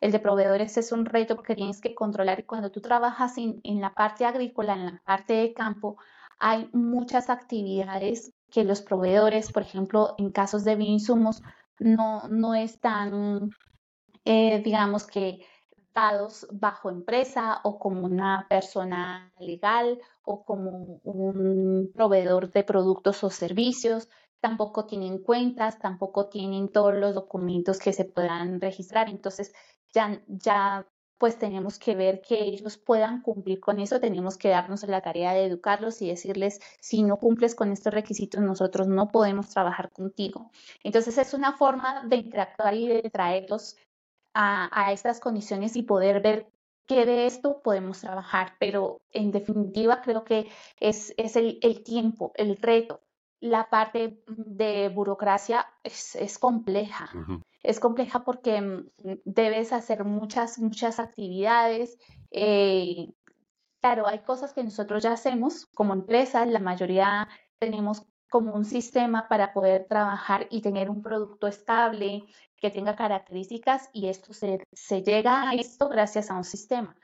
El 0.00 0.12
de 0.12 0.20
proveedores 0.20 0.76
es 0.78 0.92
un 0.92 1.04
reto 1.04 1.36
porque 1.36 1.54
tienes 1.54 1.80
que 1.80 1.94
controlar 1.94 2.40
y 2.40 2.44
cuando 2.44 2.70
tú 2.70 2.80
trabajas 2.80 3.36
en, 3.36 3.60
en, 3.62 3.80
la 3.80 3.92
parte 3.92 4.24
agrícola, 4.24 4.72
en 4.72 4.86
la 4.86 5.02
parte 5.04 5.34
de 5.34 5.52
campo, 5.52 5.98
hay 6.38 6.70
muchas 6.72 7.28
actividades 7.28 8.32
que 8.50 8.64
los 8.64 8.82
proveedores, 8.82 9.52
por 9.52 9.62
ejemplo, 9.62 10.14
en 10.18 10.30
casos 10.30 10.64
de 10.64 10.76
bioinsumos, 10.76 11.42
no, 11.78 12.28
no 12.28 12.54
están, 12.54 13.50
eh, 14.24 14.62
digamos 14.62 15.06
que, 15.06 15.40
dados 15.96 16.46
bajo 16.52 16.90
empresa 16.90 17.60
o 17.64 17.78
como 17.78 18.04
una 18.04 18.46
persona 18.50 19.32
legal 19.38 19.98
o 20.24 20.44
como 20.44 21.00
un 21.04 21.90
proveedor 21.94 22.50
de 22.52 22.64
productos 22.64 23.24
o 23.24 23.30
servicios, 23.30 24.10
tampoco 24.40 24.84
tienen 24.84 25.22
cuentas, 25.22 25.78
tampoco 25.78 26.28
tienen 26.28 26.68
todos 26.68 26.94
los 26.94 27.14
documentos 27.14 27.78
que 27.78 27.94
se 27.94 28.04
puedan 28.04 28.60
registrar. 28.60 29.08
Entonces, 29.08 29.54
ya, 29.94 30.22
ya 30.28 30.86
pues 31.18 31.38
tenemos 31.38 31.78
que 31.78 31.94
ver 31.94 32.20
que 32.20 32.42
ellos 32.42 32.76
puedan 32.76 33.22
cumplir 33.22 33.60
con 33.60 33.80
eso, 33.80 34.00
tenemos 34.00 34.36
que 34.36 34.48
darnos 34.48 34.82
la 34.84 35.00
tarea 35.00 35.32
de 35.32 35.44
educarlos 35.44 36.02
y 36.02 36.08
decirles, 36.08 36.60
si 36.80 37.02
no 37.02 37.16
cumples 37.16 37.54
con 37.54 37.72
estos 37.72 37.94
requisitos, 37.94 38.40
nosotros 38.42 38.86
no 38.86 39.08
podemos 39.08 39.48
trabajar 39.48 39.90
contigo. 39.90 40.50
Entonces 40.82 41.16
es 41.18 41.32
una 41.34 41.56
forma 41.56 42.04
de 42.06 42.16
interactuar 42.16 42.74
y 42.74 42.88
de 42.88 43.10
traerlos 43.10 43.76
a, 44.34 44.92
estas 44.92 45.18
condiciones 45.18 45.76
y 45.76 45.82
poder 45.82 46.20
ver 46.20 46.46
qué 46.86 47.06
de 47.06 47.26
esto 47.26 47.62
podemos 47.62 48.00
trabajar, 48.00 48.52
pero 48.60 49.00
en 49.10 49.32
definitiva 49.32 50.02
creo 50.02 50.24
que 50.24 50.50
es, 50.78 51.14
es 51.16 51.36
el, 51.36 51.58
el 51.62 51.82
tiempo, 51.82 52.32
el 52.34 52.58
reto, 52.58 53.00
la 53.40 53.68
parte 53.70 54.22
de 54.26 54.90
burocracia 54.90 55.66
es, 55.82 56.14
es 56.16 56.38
compleja. 56.38 57.10
Es 57.66 57.80
compleja 57.80 58.24
porque 58.24 58.60
mm, 58.60 58.90
debes 59.24 59.72
hacer 59.72 60.04
muchas, 60.04 60.58
muchas 60.58 61.00
actividades. 61.00 61.98
Eh, 62.30 63.12
claro, 63.80 64.06
hay 64.06 64.20
cosas 64.20 64.52
que 64.52 64.62
nosotros 64.62 65.02
ya 65.02 65.12
hacemos 65.12 65.66
como 65.74 65.92
empresa, 65.92 66.46
la 66.46 66.60
mayoría 66.60 67.28
tenemos 67.58 68.06
como 68.30 68.54
un 68.54 68.64
sistema 68.64 69.28
para 69.28 69.52
poder 69.52 69.86
trabajar 69.88 70.46
y 70.50 70.60
tener 70.60 70.90
un 70.90 71.02
producto 71.02 71.46
estable 71.46 72.24
que 72.56 72.70
tenga 72.70 72.94
características 72.94 73.90
y 73.92 74.08
esto 74.08 74.32
se, 74.32 74.64
se 74.72 75.02
llega 75.02 75.48
a 75.48 75.54
esto 75.54 75.88
gracias 75.88 76.30
a 76.30 76.36
un 76.36 76.44
sistema. 76.44 76.96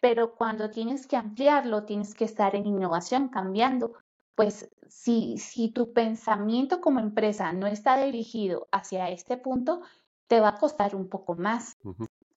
Pero 0.00 0.34
cuando 0.36 0.70
tienes 0.70 1.06
que 1.06 1.16
ampliarlo, 1.16 1.84
tienes 1.84 2.14
que 2.14 2.24
estar 2.24 2.54
en 2.54 2.66
innovación, 2.66 3.28
cambiando, 3.28 3.94
pues 4.38 4.70
si, 4.88 5.36
si 5.36 5.70
tu 5.70 5.92
pensamiento 5.92 6.80
como 6.80 7.00
empresa 7.00 7.52
no 7.52 7.66
está 7.66 8.00
dirigido 8.00 8.68
hacia 8.70 9.10
este 9.10 9.36
punto, 9.36 9.82
te 10.28 10.38
va 10.38 10.50
a 10.50 10.58
costar 10.58 10.94
un 10.94 11.08
poco 11.08 11.34
más. 11.34 11.76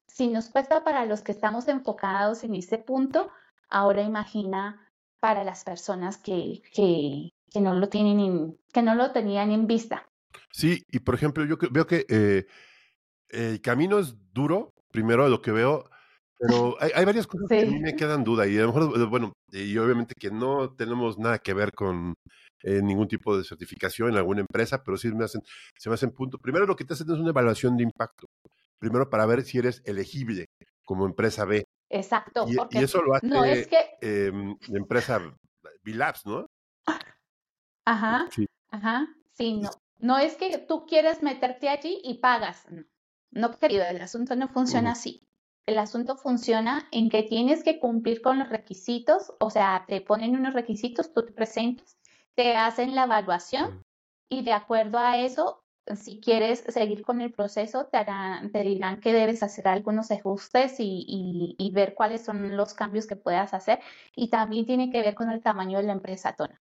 Si 0.08 0.28
nos 0.28 0.50
cuesta 0.50 0.84
para 0.84 1.06
los 1.06 1.22
que 1.22 1.32
estamos 1.32 1.68
enfocados 1.68 2.44
en 2.44 2.56
este 2.56 2.80
punto, 2.80 3.30
ahora 3.70 4.02
imagina 4.02 4.82
para 5.20 5.44
las 5.44 5.64
personas 5.64 6.18
que, 6.18 6.64
que, 6.74 7.34
que 7.52 7.62
no 7.62 7.76
lo 7.76 7.88
tienen 7.88 8.58
que 8.74 8.82
no 8.82 8.96
lo 8.96 9.12
tenían 9.12 9.52
en 9.52 9.68
vista. 9.68 10.10
Sí, 10.52 10.84
y 10.90 11.02
por 11.02 11.14
ejemplo, 11.14 11.46
yo 11.46 11.56
veo 11.70 11.86
que 11.86 12.08
eh, 12.10 12.48
el 13.30 13.62
camino 13.62 14.00
es 14.00 14.16
duro, 14.34 14.74
primero 14.90 15.30
lo 15.30 15.44
que 15.44 15.52
veo, 15.52 15.91
pero 16.42 16.76
hay, 16.80 17.06
varias 17.06 17.28
cosas 17.28 17.48
que 17.48 17.62
a 17.62 17.66
mí 17.66 17.80
me 17.80 17.96
quedan 17.96 18.24
duda 18.24 18.48
y 18.48 18.58
a 18.58 18.62
lo 18.62 18.74
mejor, 18.74 19.10
bueno, 19.10 19.34
y 19.52 19.78
obviamente 19.78 20.16
que 20.20 20.32
no 20.32 20.74
tenemos 20.74 21.20
nada 21.20 21.38
que 21.38 21.54
ver 21.54 21.72
con 21.72 22.16
eh, 22.64 22.82
ningún 22.82 23.08
tipo 23.08 23.38
de 23.38 23.44
certificación 23.44 24.10
en 24.10 24.18
alguna 24.18 24.42
empresa, 24.42 24.82
pero 24.84 24.98
sí 24.98 25.10
me 25.10 25.26
hacen, 25.26 25.42
se 25.78 25.90
me 25.90 25.94
hacen 25.94 26.12
punto. 26.12 26.40
Primero 26.40 26.66
lo 26.66 26.76
que 26.76 26.84
te 26.84 26.94
hacen 26.94 27.12
es 27.12 27.20
una 27.20 27.30
evaluación 27.30 27.78
de 27.78 27.84
impacto. 27.84 28.26
Primero 28.80 29.08
para 29.08 29.28
ver 29.28 29.44
si 29.44 29.60
eres 29.60 29.84
elegible 29.86 30.48
como 30.84 31.06
empresa 31.06 31.46
B. 31.46 31.64
Exacto. 31.90 32.46
Y, 32.48 32.58
y 32.78 32.84
eso 32.84 33.04
lo 33.04 33.14
hace 33.14 33.28
no 33.28 33.46
es 33.46 33.68
que... 33.68 33.78
eh, 34.02 34.32
la 34.68 34.78
empresa 34.78 35.22
Bilabs, 35.84 36.26
¿no? 36.26 36.48
Ajá. 37.86 38.28
Sí. 38.32 38.48
Ajá. 38.72 39.08
Sí, 39.34 39.58
no. 39.58 39.70
No 40.00 40.18
es 40.18 40.36
que 40.36 40.58
tú 40.58 40.88
quieres 40.88 41.22
meterte 41.22 41.70
allí 41.70 42.02
y 42.04 42.16
pagas. 42.16 42.66
No, 42.72 42.84
no 43.32 43.60
querido, 43.60 43.84
el 43.86 44.02
asunto 44.02 44.36
no 44.36 44.48
funciona 44.48 44.94
así. 44.94 45.24
El 45.66 45.78
asunto 45.78 46.16
funciona 46.18 46.88
en 46.92 47.10
que 47.10 47.24
tienes 47.24 47.64
que 47.64 47.80
cumplir 47.80 48.22
con 48.22 48.40
los 48.40 48.50
requisitos, 48.50 49.34
o 49.40 49.50
sea, 49.50 49.86
te 49.88 50.02
ponen 50.02 50.36
unos 50.36 50.54
requisitos, 50.54 51.14
tú 51.14 51.24
te 51.26 51.32
presentas, 51.32 51.98
te 52.36 52.56
hacen 52.56 52.96
la 52.96 53.04
evaluación 53.04 53.84
y 54.30 54.44
de 54.44 54.54
acuerdo 54.54 54.98
a 54.98 55.18
eso, 55.18 55.64
si 55.96 56.20
quieres 56.20 56.64
seguir 56.68 57.04
con 57.04 57.22
el 57.22 57.32
proceso, 57.32 57.88
te, 57.88 57.98
harán, 57.98 58.52
te 58.52 58.62
dirán 58.62 59.00
que 59.02 59.14
debes 59.14 59.44
hacer 59.44 59.68
algunos 59.68 60.10
ajustes 60.12 60.80
y, 60.80 61.56
y, 61.58 61.72
ver 61.72 61.96
cuáles 61.96 62.24
son 62.24 62.56
los 62.56 62.74
cambios 62.74 63.08
que 63.08 63.16
puedas 63.16 63.54
hacer. 63.54 63.80
Y 64.16 64.30
también 64.30 64.66
tiene 64.66 64.90
que 64.92 65.02
ver 65.02 65.16
con 65.16 65.30
el 65.32 65.42
tamaño 65.42 65.80
de 65.80 65.86
la 65.86 65.94
empresa 65.94 66.36
Tona. 66.36 66.62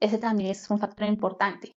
Ese 0.00 0.18
también 0.18 0.50
es 0.50 0.70
un 0.70 0.78
factor 0.78 1.06
importante. 1.06 1.76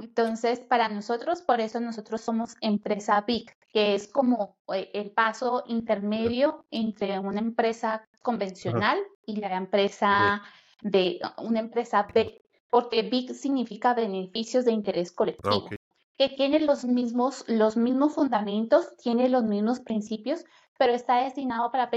Entonces, 0.00 0.60
para 0.60 0.88
nosotros, 0.88 1.42
por 1.42 1.60
eso 1.60 1.80
nosotros 1.80 2.20
somos 2.20 2.56
empresa 2.60 3.20
BIC, 3.26 3.56
que 3.72 3.94
es 3.94 4.08
como 4.08 4.56
eh, 4.74 4.90
el 4.94 5.10
paso 5.10 5.64
intermedio 5.66 6.64
entre 6.70 7.18
una 7.18 7.40
empresa 7.40 8.08
convencional 8.22 8.98
y 9.26 9.36
la 9.36 9.56
empresa 9.56 10.42
de 10.82 11.20
una 11.38 11.60
empresa 11.60 12.06
B, 12.14 12.42
porque 12.70 13.02
BIC 13.02 13.34
significa 13.34 13.94
beneficios 13.94 14.64
de 14.64 14.72
interés 14.72 15.12
colectivo, 15.12 15.68
que 16.16 16.28
tiene 16.30 16.60
los 16.60 16.84
mismos, 16.84 17.44
los 17.46 17.76
mismos 17.76 18.14
fundamentos, 18.14 18.96
tiene 18.96 19.28
los 19.28 19.44
mismos 19.44 19.80
principios, 19.80 20.44
pero 20.78 20.92
está 20.94 21.22
destinado 21.22 21.70
para, 21.70 21.90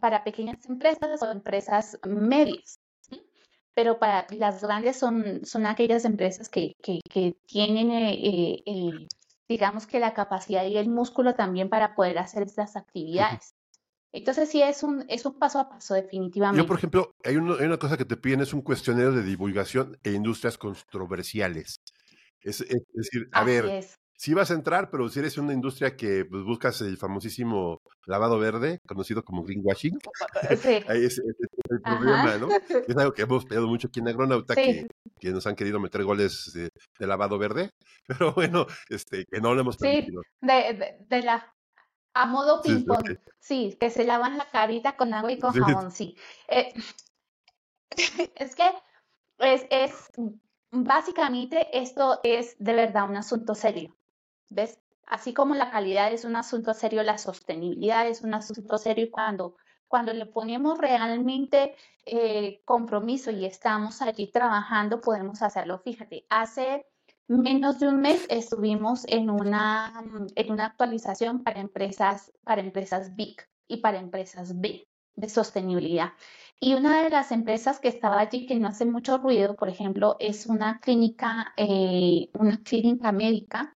para 0.00 0.24
pequeñas 0.24 0.64
empresas 0.66 1.22
o 1.22 1.30
empresas 1.30 1.98
medias 2.04 2.80
pero 3.74 3.98
para 3.98 4.26
las 4.30 4.62
grandes 4.62 4.96
son, 4.96 5.44
son 5.44 5.66
aquellas 5.66 6.04
empresas 6.04 6.48
que, 6.48 6.74
que, 6.82 7.00
que 7.10 7.36
tienen, 7.46 7.90
eh, 7.90 8.62
eh, 8.64 9.06
digamos 9.48 9.86
que 9.86 9.98
la 9.98 10.14
capacidad 10.14 10.64
y 10.64 10.76
el 10.76 10.88
músculo 10.88 11.34
también 11.34 11.68
para 11.68 11.94
poder 11.94 12.18
hacer 12.18 12.44
estas 12.44 12.76
actividades. 12.76 13.54
Entonces 14.12 14.48
sí 14.48 14.62
es 14.62 14.84
un, 14.84 15.04
es 15.08 15.26
un 15.26 15.38
paso 15.40 15.58
a 15.58 15.68
paso 15.68 15.94
definitivamente. 15.94 16.62
Yo, 16.62 16.68
por 16.68 16.78
ejemplo, 16.78 17.16
hay, 17.24 17.34
hay 17.34 17.66
una 17.66 17.78
cosa 17.78 17.96
que 17.96 18.04
te 18.04 18.16
piden, 18.16 18.42
es 18.42 18.54
un 18.54 18.62
cuestionario 18.62 19.10
de 19.10 19.24
divulgación 19.24 19.98
e 20.04 20.12
industrias 20.12 20.56
controversiales. 20.56 21.80
Es, 22.40 22.60
es, 22.60 22.82
decir, 22.92 23.28
a 23.32 23.42
ver, 23.42 23.84
si 24.16 24.32
vas 24.32 24.50
a 24.50 24.54
entrar, 24.54 24.90
pero 24.90 25.08
si 25.08 25.18
eres 25.18 25.38
una 25.38 25.52
industria 25.52 25.96
que 25.96 26.24
pues, 26.24 26.44
buscas 26.44 26.80
el 26.80 26.96
famosísimo 26.96 27.82
lavado 28.06 28.38
verde, 28.38 28.80
conocido 28.86 29.24
como 29.24 29.44
greenwashing, 29.44 29.98
sí. 30.60 30.68
ahí 30.88 31.04
es, 31.04 31.18
el 31.18 31.80
problema, 31.80 32.36
¿no? 32.38 32.48
Es 32.88 32.96
algo 32.96 33.12
que 33.12 33.22
hemos 33.22 33.44
pedido 33.44 33.66
mucho 33.66 33.88
aquí 33.88 34.00
en 34.00 34.08
Agronauta, 34.08 34.54
que, 34.54 34.86
que, 35.18 35.30
nos 35.30 35.46
han 35.46 35.56
querido 35.56 35.80
meter 35.80 36.04
goles 36.04 36.52
de, 36.54 36.70
lavado 37.06 37.38
verde, 37.38 37.70
pero 38.06 38.32
bueno, 38.32 38.66
este, 38.88 39.26
que 39.26 39.40
no 39.40 39.54
lo 39.54 39.60
hemos 39.62 39.76
permitido. 39.76 40.22
Sí, 40.22 40.46
de, 40.46 40.96
de, 41.08 41.22
la 41.22 41.52
a 42.14 42.26
modo 42.26 42.62
ping-pong, 42.62 43.18
sí, 43.40 43.76
que 43.80 43.90
se 43.90 44.04
lavan 44.04 44.38
la 44.38 44.48
carita 44.48 44.96
con 44.96 45.12
agua 45.12 45.32
y 45.32 45.38
con 45.38 45.52
jabón, 45.52 45.90
sí. 45.90 46.16
Eh, 46.48 46.72
es 48.36 48.54
que 48.54 48.70
es, 49.38 49.66
es, 49.70 50.12
básicamente 50.70 51.66
esto 51.76 52.20
es 52.22 52.56
de 52.58 52.74
verdad 52.74 53.10
un 53.10 53.16
asunto 53.16 53.56
serio. 53.56 53.96
¿Ves? 54.54 54.78
Así 55.06 55.34
como 55.34 55.56
la 55.56 55.70
calidad 55.70 56.12
es 56.12 56.24
un 56.24 56.36
asunto 56.36 56.74
serio, 56.74 57.02
la 57.02 57.18
sostenibilidad 57.18 58.06
es 58.06 58.22
un 58.22 58.34
asunto 58.34 58.78
serio 58.78 59.08
cuando, 59.10 59.56
cuando 59.88 60.12
le 60.12 60.26
ponemos 60.26 60.78
realmente 60.78 61.74
eh, 62.06 62.62
compromiso 62.64 63.32
y 63.32 63.44
estamos 63.46 64.00
allí 64.00 64.28
trabajando, 64.28 65.00
podemos 65.00 65.42
hacerlo. 65.42 65.80
Fíjate, 65.80 66.24
hace 66.30 66.86
menos 67.26 67.80
de 67.80 67.88
un 67.88 68.00
mes 68.00 68.26
estuvimos 68.30 69.04
en 69.08 69.28
una, 69.28 69.92
en 70.36 70.52
una 70.52 70.66
actualización 70.66 71.42
para 71.42 71.60
empresas, 71.60 72.32
para 72.44 72.60
empresas 72.60 73.16
big 73.16 73.36
y 73.66 73.78
para 73.78 73.98
empresas 73.98 74.60
B 74.60 74.86
de 75.16 75.28
sostenibilidad. 75.28 76.12
Y 76.60 76.74
una 76.74 77.02
de 77.02 77.10
las 77.10 77.32
empresas 77.32 77.80
que 77.80 77.88
estaba 77.88 78.20
allí, 78.20 78.46
que 78.46 78.54
no 78.54 78.68
hace 78.68 78.84
mucho 78.84 79.18
ruido, 79.18 79.56
por 79.56 79.68
ejemplo, 79.68 80.16
es 80.20 80.46
una 80.46 80.78
clínica, 80.80 81.52
eh, 81.56 82.30
una 82.34 82.62
clínica 82.62 83.10
médica 83.10 83.76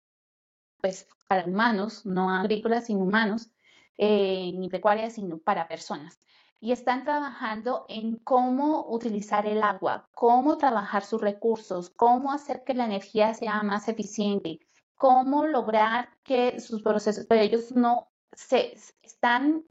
pues 0.81 1.07
para 1.27 1.46
humanos, 1.46 2.05
no 2.05 2.29
agrícolas, 2.29 2.86
sino 2.86 3.01
humanos, 3.01 3.50
eh, 3.98 4.51
ni 4.55 4.69
pecuarias, 4.69 5.13
sino 5.13 5.38
para 5.39 5.67
personas. 5.67 6.19
Y 6.60 6.72
están 6.72 7.03
trabajando 7.03 7.86
en 7.88 8.17
cómo 8.17 8.88
utilizar 8.89 9.46
el 9.46 9.62
agua, 9.62 10.10
cómo 10.15 10.57
trabajar 10.57 11.03
sus 11.03 11.22
recursos, 11.22 11.89
cómo 11.91 12.31
hacer 12.31 12.63
que 12.63 12.74
la 12.74 12.86
energía 12.86 13.34
sea 13.34 13.62
más 13.63 13.88
eficiente, 13.88 14.60
cómo 14.96 15.46
lograr 15.46 16.10
que 16.24 16.60
sus 16.60 16.81
procesos, 16.81 17.25
pero 17.27 17.41
ellos 17.41 17.72
no 17.74 18.10
se 18.34 18.74
están, 19.01 19.65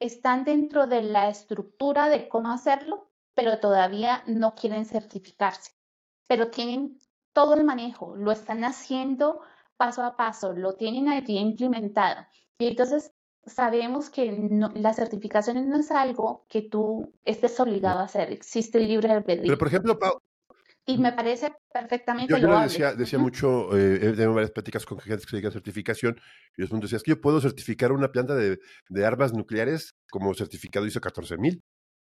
están 0.00 0.44
dentro 0.44 0.86
de 0.86 1.02
la 1.02 1.28
estructura 1.28 2.08
de 2.08 2.28
cómo 2.28 2.50
hacerlo, 2.50 3.10
pero 3.34 3.60
todavía 3.60 4.22
no 4.26 4.54
quieren 4.54 4.84
certificarse. 4.84 5.72
Pero 6.26 6.50
tienen 6.50 6.98
todo 7.32 7.54
el 7.54 7.64
manejo, 7.64 8.16
lo 8.16 8.32
están 8.32 8.64
haciendo 8.64 9.40
paso 9.82 10.04
a 10.04 10.16
paso, 10.16 10.52
lo 10.52 10.74
tienen 10.74 11.08
allí 11.08 11.38
implementado. 11.38 12.24
Y 12.56 12.68
entonces 12.68 13.10
sabemos 13.44 14.10
que 14.10 14.30
la 14.76 14.94
certificación 14.94 15.68
no 15.68 15.76
es 15.76 15.90
algo 15.90 16.46
que 16.48 16.62
tú 16.62 17.12
estés 17.24 17.58
obligado 17.58 17.98
a 17.98 18.04
hacer, 18.04 18.30
existe 18.30 18.78
el 18.78 18.86
libre 18.86 19.10
albedrío. 19.10 19.48
Pero 19.48 19.58
por 19.58 19.66
ejemplo, 19.66 19.98
y 20.86 20.98
me 20.98 21.12
parece 21.12 21.52
perfectamente 21.72 22.32
Yo, 22.32 22.38
yo 22.38 22.60
decía, 22.60 22.94
decía 22.94 23.18
mucho, 23.18 23.76
eh, 23.76 23.96
he 23.96 24.10
tenido 24.12 24.34
varias 24.34 24.52
pláticas 24.52 24.86
con 24.86 25.00
gente 25.00 25.24
que 25.24 25.30
se 25.30 25.36
dedica 25.36 25.48
a 25.48 25.52
certificación, 25.52 26.16
y 26.56 26.64
yo 26.64 26.78
decía, 26.78 26.98
es 26.98 27.02
que 27.02 27.10
yo 27.10 27.20
puedo 27.20 27.40
certificar 27.40 27.90
una 27.90 28.12
planta 28.12 28.36
de, 28.36 28.60
de 28.88 29.04
armas 29.04 29.32
nucleares 29.32 29.96
como 30.12 30.32
certificado 30.34 30.86
ISO 30.86 31.00
14000. 31.00 31.60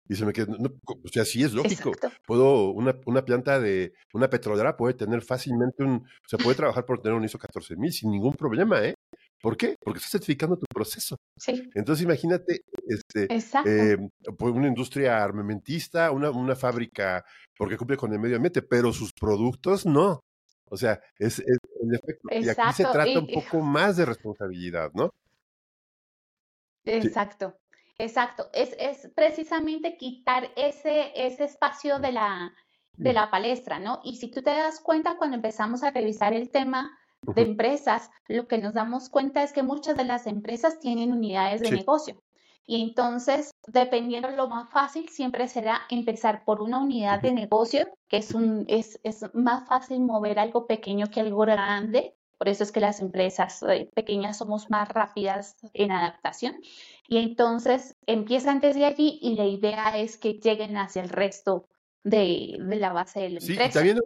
Y 0.08 0.14
se 0.16 0.26
me 0.26 0.32
quedó, 0.32 0.52
o 0.52 1.08
sea, 1.12 1.24
sí 1.24 1.42
es 1.42 1.52
lógico. 1.52 1.92
Puedo, 2.26 2.70
una, 2.70 2.94
una, 3.06 3.24
planta 3.24 3.60
de, 3.60 3.94
una 4.12 4.28
petrolera 4.28 4.76
puede 4.76 4.94
tener 4.94 5.22
fácilmente 5.22 5.84
un, 5.84 5.96
o 5.96 6.28
sea, 6.28 6.38
puede 6.38 6.56
trabajar 6.56 6.84
por 6.84 7.00
tener 7.00 7.16
un 7.16 7.24
ISO 7.24 7.38
14000 7.38 7.92
sin 7.92 8.10
ningún 8.10 8.34
problema, 8.34 8.84
¿eh? 8.84 8.94
¿Por 9.40 9.56
qué? 9.56 9.74
Porque 9.80 9.98
estás 9.98 10.12
certificando 10.12 10.56
tu 10.56 10.66
proceso. 10.72 11.16
Sí. 11.36 11.68
Entonces 11.74 12.04
imagínate 12.04 12.60
este, 12.86 13.26
eh, 13.66 13.96
pues 14.38 14.54
una 14.54 14.68
industria 14.68 15.22
armamentista, 15.22 16.12
una, 16.12 16.30
una 16.30 16.54
fábrica, 16.54 17.24
porque 17.56 17.76
cumple 17.76 17.96
con 17.96 18.12
el 18.12 18.20
medio 18.20 18.36
ambiente, 18.36 18.62
pero 18.62 18.92
sus 18.92 19.12
productos 19.12 19.84
no. 19.84 20.20
O 20.70 20.76
sea, 20.76 21.00
es, 21.18 21.40
es 21.40 21.58
en 21.82 21.94
efecto. 21.94 22.28
Y 22.30 22.48
aquí 22.48 22.72
se 22.74 22.84
trata 22.84 23.08
y- 23.08 23.16
un 23.16 23.26
poco 23.26 23.60
más 23.60 23.96
de 23.96 24.06
responsabilidad, 24.06 24.90
¿no? 24.94 25.10
Exacto, 26.84 27.56
exacto. 28.02 28.48
Es, 28.52 28.74
es 28.78 29.10
precisamente 29.14 29.96
quitar 29.96 30.50
ese, 30.56 31.12
ese 31.14 31.44
espacio 31.44 31.98
de 31.98 32.12
la, 32.12 32.52
de 32.96 33.12
la 33.12 33.30
palestra, 33.30 33.78
¿no? 33.78 34.00
Y 34.04 34.16
si 34.16 34.30
tú 34.30 34.42
te 34.42 34.50
das 34.50 34.80
cuenta, 34.80 35.16
cuando 35.16 35.36
empezamos 35.36 35.82
a 35.82 35.90
revisar 35.90 36.32
el 36.34 36.50
tema 36.50 36.90
de 37.22 37.42
empresas, 37.42 38.10
lo 38.28 38.46
que 38.48 38.58
nos 38.58 38.74
damos 38.74 39.08
cuenta 39.08 39.42
es 39.42 39.52
que 39.52 39.62
muchas 39.62 39.96
de 39.96 40.04
las 40.04 40.26
empresas 40.26 40.78
tienen 40.80 41.12
unidades 41.12 41.60
de 41.62 41.68
Sí. 41.68 41.74
negocio. 41.76 42.22
Y 42.66 42.82
entonces, 42.82 43.50
dependiendo 43.66 44.30
lo 44.30 44.48
más 44.48 44.70
fácil, 44.70 45.08
siempre 45.08 45.48
será 45.48 45.82
empezar 45.90 46.44
por 46.44 46.62
una 46.62 46.78
unidad 46.80 47.20
de 47.20 47.32
negocio, 47.32 47.88
que 48.08 48.18
es 48.18 48.34
un, 48.34 48.64
es, 48.68 49.00
es 49.02 49.24
más 49.34 49.66
fácil 49.68 50.00
mover 50.00 50.38
algo 50.38 50.66
pequeño 50.66 51.08
que 51.10 51.20
algo 51.20 51.40
grande. 51.40 52.14
Por 52.42 52.48
eso 52.48 52.64
es 52.64 52.72
que 52.72 52.80
las 52.80 52.98
empresas 52.98 53.62
eh, 53.68 53.88
pequeñas 53.94 54.38
somos 54.38 54.68
más 54.68 54.88
rápidas 54.88 55.54
en 55.74 55.92
adaptación. 55.92 56.56
Y 57.06 57.18
entonces 57.18 57.94
empiezan 58.04 58.58
desde 58.58 58.84
allí 58.84 59.20
y 59.22 59.36
la 59.36 59.46
idea 59.46 59.96
es 59.96 60.18
que 60.18 60.40
lleguen 60.40 60.76
hacia 60.76 61.02
el 61.02 61.08
resto 61.08 61.68
de, 62.02 62.56
de 62.58 62.76
la 62.80 62.92
base 62.92 63.20
de 63.20 63.30
la 63.30 63.40
Sí, 63.40 63.56
también 63.72 64.00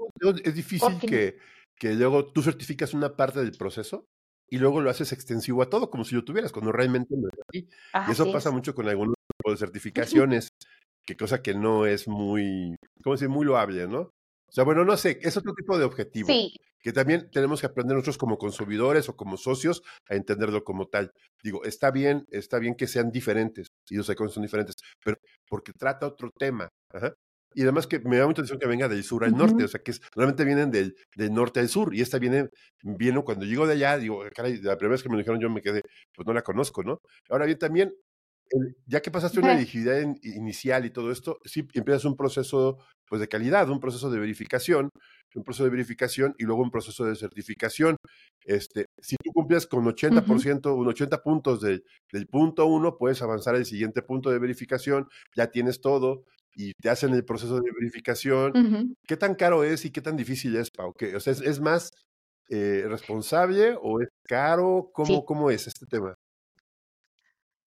es 0.45 0.55
difícil 0.55 0.93
Porque- 0.93 1.07
que, 1.07 1.39
que 1.79 1.95
luego 1.95 2.31
tú 2.31 2.43
certificas 2.43 2.93
una 2.93 3.17
parte 3.17 3.41
del 3.41 3.53
proceso 3.53 4.05
y 4.51 4.59
luego 4.59 4.83
lo 4.83 4.91
haces 4.91 5.15
extensivo 5.15 5.63
a 5.63 5.71
todo, 5.71 5.89
como 5.89 6.05
si 6.05 6.15
lo 6.15 6.23
tuvieras, 6.23 6.53
cuando 6.53 6.73
realmente 6.73 7.15
no 7.17 7.29
es 7.29 7.39
así. 7.49 7.69
Y 8.07 8.13
eso 8.13 8.31
pasa 8.31 8.51
es. 8.51 8.55
mucho 8.55 8.75
con 8.75 8.87
algunos 8.87 9.15
tipos 9.39 9.59
de 9.59 9.67
certificaciones, 9.67 10.51
que 11.07 11.17
cosa 11.17 11.41
que 11.41 11.55
no 11.55 11.87
es 11.87 12.07
muy, 12.07 12.77
¿cómo 13.03 13.15
decir? 13.15 13.31
Muy 13.31 13.47
loable, 13.47 13.89
¿no? 13.89 14.11
O 14.49 14.53
sea, 14.53 14.65
bueno, 14.65 14.85
no 14.85 14.97
sé, 14.97 15.19
es 15.23 15.37
otro 15.37 15.53
tipo 15.55 15.79
de 15.79 15.85
objetivo, 15.85 16.29
Sí, 16.29 16.55
que 16.81 16.93
también 16.93 17.29
tenemos 17.33 17.61
que 17.61 17.67
aprender 17.67 17.97
nosotros 17.97 18.19
como 18.19 18.39
consumidores 18.39 19.09
o 19.09 19.17
como 19.17 19.37
socios 19.37 19.83
a 20.09 20.15
entenderlo 20.15 20.63
como 20.63 20.87
tal. 20.87 21.11
Digo, 21.43 21.65
está 21.65 21.91
bien, 21.91 22.27
está 22.31 22.59
bien 22.59 22.75
que 22.75 22.87
sean 22.87 23.11
diferentes, 23.11 23.67
y 23.91 23.97
los 23.97 24.09
iconos 24.09 24.35
son 24.35 24.45
diferentes, 24.45 24.77
pero 25.05 25.19
porque 25.49 25.73
trata 25.73 26.07
otro 26.07 26.31
tema. 26.39 26.69
Ajá. 26.93 27.13
Y 27.57 27.63
además 27.63 27.87
que 27.87 27.99
me 28.01 28.19
da 28.19 28.27
mucha 28.27 28.43
atención 28.43 28.59
que 28.59 28.67
venga 28.67 28.87
del 28.87 29.03
sur 29.03 29.25
al 29.25 29.33
norte, 29.33 29.65
o 29.65 29.69
sea, 29.69 29.81
que 29.81 29.93
es, 29.93 30.03
realmente 30.15 30.45
vienen 30.45 30.71
del, 30.71 30.95
del 31.17 31.33
norte 31.33 31.59
al 31.59 31.71
sur, 31.71 31.95
y 31.95 32.03
esta 32.03 32.19
viene, 32.19 32.51
viene 32.83 33.25
cuando 33.25 33.47
llego 33.47 33.67
de 33.67 33.73
allá, 33.73 33.97
digo, 33.97 34.23
caray, 34.35 34.61
la 34.61 34.77
primera 34.77 34.93
vez 34.93 35.03
que 35.03 35.09
me 35.09 35.15
lo 35.15 35.21
dijeron 35.21 35.41
yo 35.41 35.49
me 35.49 35.63
quedé, 35.63 35.81
pues 36.15 36.27
no 36.27 36.35
la 36.35 36.43
conozco, 36.43 36.83
¿no? 36.83 37.01
Ahora 37.31 37.47
bien, 37.47 37.59
también, 37.59 37.95
ya 38.87 39.01
que 39.03 39.11
pasaste 39.11 39.41
una 39.41 39.49
elegibilidad 39.59 40.01
in- 40.01 40.19
inicial 40.23 40.85
y 40.87 40.91
todo 40.91 41.11
esto, 41.11 41.39
sí 41.45 41.67
empiezas 41.75 42.05
un 42.05 42.17
proceso 42.17 42.79
pues 43.09 43.21
de 43.21 43.29
calidad, 43.29 43.69
un 43.71 43.79
proceso 43.81 44.11
de 44.11 44.19
verificación, 44.19 44.91
un 45.35 45.45
proceso 45.45 45.65
de 45.65 45.71
verificación 45.71 46.35
y 46.39 46.45
luego 46.45 46.63
un 46.63 46.71
proceso 46.71 47.05
de 47.05 47.15
certificación. 47.17 47.97
Este, 48.45 48.87
si 49.01 49.17
tú 49.23 49.31
cumples 49.33 49.67
con 49.67 49.85
80%, 49.87 50.75
un 50.75 50.89
80 50.89 51.23
puntos 51.23 51.61
del, 51.61 51.85
del 52.13 52.27
punto 52.27 52.67
uno, 52.67 52.97
puedes 52.99 53.23
avanzar 53.23 53.55
al 53.55 53.65
siguiente 53.67 54.03
punto 54.03 54.31
de 54.31 54.39
verificación, 54.39 55.09
ya 55.37 55.49
tienes 55.51 55.81
todo 55.81 56.25
y 56.55 56.73
te 56.81 56.89
hacen 56.89 57.13
el 57.15 57.25
proceso 57.25 57.57
de 57.61 57.71
verificación. 57.79 58.53
¿Qué 59.07 59.17
tan 59.17 59.35
caro 59.35 59.63
es 59.63 59.85
y 59.85 59.91
qué 59.91 60.01
tan 60.01 60.17
difícil 60.17 60.57
es, 60.57 60.71
Pau? 60.71 60.93
¿Qué- 60.97 61.15
o 61.17 61.21
sea, 61.21 61.33
¿es, 61.33 61.41
es 61.43 61.61
más 61.61 61.91
eh, 62.49 62.85
responsable 62.89 63.77
o 63.81 64.01
es 64.01 64.09
caro? 64.25 64.91
¿Cómo, 64.93 65.07
Sí. 65.07 65.23
¿Cómo 65.27 65.51
es 65.51 65.67
este 65.67 65.87
tema? 65.87 66.15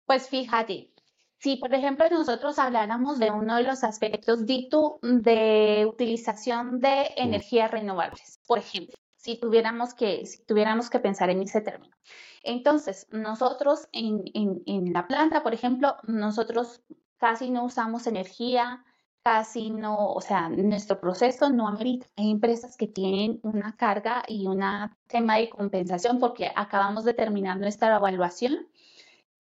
Pues 0.06 0.28
fíjate, 0.28 0.92
si 1.38 1.56
por 1.56 1.75
ejemplo 1.75 2.08
nosotros 2.10 2.58
habláramos 2.58 3.18
de 3.18 3.30
uno 3.30 3.56
de 3.56 3.64
los 3.64 3.84
aspectos 3.84 4.46
de 4.46 5.87
utilización 5.87 6.81
de 6.81 7.11
energías 7.16 7.70
renovables, 7.70 8.40
por 8.46 8.59
ejemplo, 8.59 8.94
si 9.16 9.38
tuviéramos 9.38 9.94
que, 9.94 10.24
si 10.24 10.44
tuviéramos 10.44 10.88
que 10.88 11.00
pensar 11.00 11.31
en 11.31 11.42
ese 11.42 11.61
término. 11.61 11.96
Entonces, 12.44 13.09
nosotros 13.11 13.88
en, 13.92 14.22
en, 14.35 14.62
en 14.66 14.92
la 14.92 15.09
planta, 15.09 15.42
por 15.42 15.52
ejemplo, 15.52 15.96
nosotros 16.07 16.83
casi 17.18 17.50
no 17.50 17.64
usamos 17.64 18.07
energía, 18.07 18.85
casi 19.24 19.70
no, 19.70 20.12
o 20.12 20.20
sea, 20.20 20.48
nuestro 20.48 21.00
proceso 21.00 21.50
no 21.50 21.66
amerita. 21.66 22.07
Hay 22.16 22.31
empresas 22.31 22.76
que 22.76 22.87
tienen 22.87 23.40
una 23.42 23.74
carga 23.76 24.22
y 24.28 24.46
un 24.46 24.62
tema 25.09 25.38
de 25.38 25.50
compensación 25.50 26.20
porque 26.20 26.52
acabamos 26.54 27.04
de 27.04 27.14
terminar 27.14 27.59
nuestra 27.59 27.96
evaluación 27.96 28.68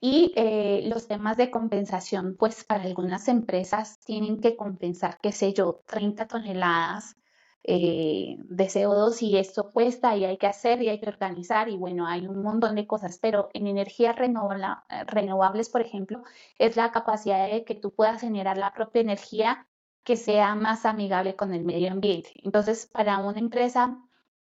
y 0.00 0.32
eh, 0.36 0.82
los 0.86 1.08
temas 1.08 1.36
de 1.36 1.50
compensación, 1.50 2.36
pues 2.38 2.64
para 2.64 2.84
algunas 2.84 3.28
empresas 3.28 3.98
tienen 4.00 4.40
que 4.40 4.56
compensar, 4.56 5.18
qué 5.22 5.32
sé 5.32 5.52
yo, 5.52 5.82
30 5.86 6.26
toneladas 6.28 7.16
eh, 7.64 8.36
de 8.38 8.68
CO2 8.68 9.22
y 9.22 9.38
esto 9.38 9.72
cuesta 9.72 10.16
y 10.16 10.24
hay 10.24 10.38
que 10.38 10.46
hacer 10.46 10.82
y 10.82 10.88
hay 10.88 11.00
que 11.00 11.08
organizar 11.08 11.68
y 11.68 11.76
bueno, 11.76 12.06
hay 12.06 12.26
un 12.26 12.42
montón 12.42 12.76
de 12.76 12.86
cosas, 12.86 13.18
pero 13.18 13.48
en 13.54 13.66
energías 13.66 14.16
renovables, 14.16 15.68
por 15.70 15.80
ejemplo, 15.80 16.22
es 16.58 16.76
la 16.76 16.92
capacidad 16.92 17.50
de 17.50 17.64
que 17.64 17.74
tú 17.74 17.92
puedas 17.92 18.20
generar 18.20 18.56
la 18.58 18.72
propia 18.72 19.00
energía 19.00 19.66
que 20.04 20.16
sea 20.16 20.54
más 20.54 20.86
amigable 20.86 21.34
con 21.34 21.52
el 21.52 21.64
medio 21.64 21.90
ambiente. 21.90 22.30
Entonces, 22.44 22.86
para 22.86 23.18
una 23.18 23.40
empresa 23.40 23.98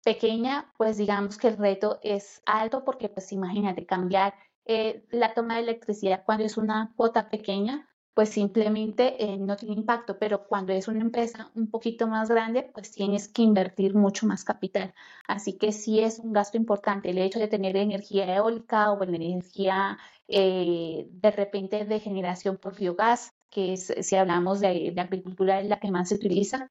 pequeña, 0.03 0.71
pues 0.77 0.97
digamos 0.97 1.37
que 1.37 1.49
el 1.49 1.57
reto 1.57 1.99
es 2.03 2.41
alto 2.45 2.85
porque 2.85 3.09
pues 3.09 3.31
imagínate 3.33 3.85
cambiar 3.85 4.33
eh, 4.71 5.03
la 5.09 5.33
toma 5.33 5.55
de 5.55 5.61
electricidad 5.61 6.23
cuando 6.23 6.43
es 6.45 6.55
una 6.55 6.93
cuota 6.95 7.27
pequeña, 7.27 7.89
pues 8.13 8.29
simplemente 8.29 9.15
eh, 9.23 9.37
no 9.39 9.55
tiene 9.55 9.73
impacto, 9.73 10.19
pero 10.19 10.45
cuando 10.47 10.73
es 10.73 10.87
una 10.87 11.01
empresa 11.01 11.49
un 11.55 11.71
poquito 11.71 12.05
más 12.05 12.29
grande, 12.29 12.69
pues 12.71 12.91
tienes 12.91 13.27
que 13.29 13.41
invertir 13.41 13.95
mucho 13.95 14.27
más 14.27 14.43
capital. 14.43 14.93
Así 15.27 15.57
que 15.57 15.71
sí 15.71 16.01
es 16.01 16.19
un 16.19 16.33
gasto 16.33 16.55
importante 16.57 17.09
el 17.09 17.17
hecho 17.17 17.39
de 17.39 17.47
tener 17.47 17.77
energía 17.77 18.35
eólica 18.35 18.91
o 18.91 19.03
energía 19.03 19.97
eh, 20.27 21.07
de 21.09 21.31
repente 21.31 21.85
de 21.85 21.99
generación 21.99 22.57
por 22.57 22.77
biogás, 22.77 23.33
que 23.49 23.73
es, 23.73 23.91
si 24.01 24.15
hablamos 24.17 24.59
de, 24.59 24.91
de 24.93 25.01
agricultura, 25.01 25.61
es 25.61 25.67
la 25.67 25.79
que 25.79 25.89
más 25.89 26.09
se 26.09 26.15
utiliza. 26.15 26.69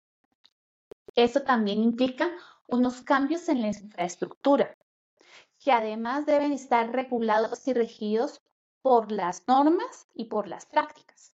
Eso 1.17 1.43
también 1.43 1.83
implica 1.83 2.31
unos 2.69 3.03
cambios 3.03 3.49
en 3.49 3.63
la 3.63 3.69
infraestructura 3.69 4.78
que 5.59 5.73
además 5.73 6.27
deben 6.27 6.53
estar 6.53 6.91
regulados 6.91 7.67
y 7.69 7.73
regidos 7.73 8.41
por 8.83 9.13
las 9.13 9.47
normas 9.49 10.09
y 10.15 10.27
por 10.27 10.49
las 10.49 10.67
prácticas. 10.67 11.33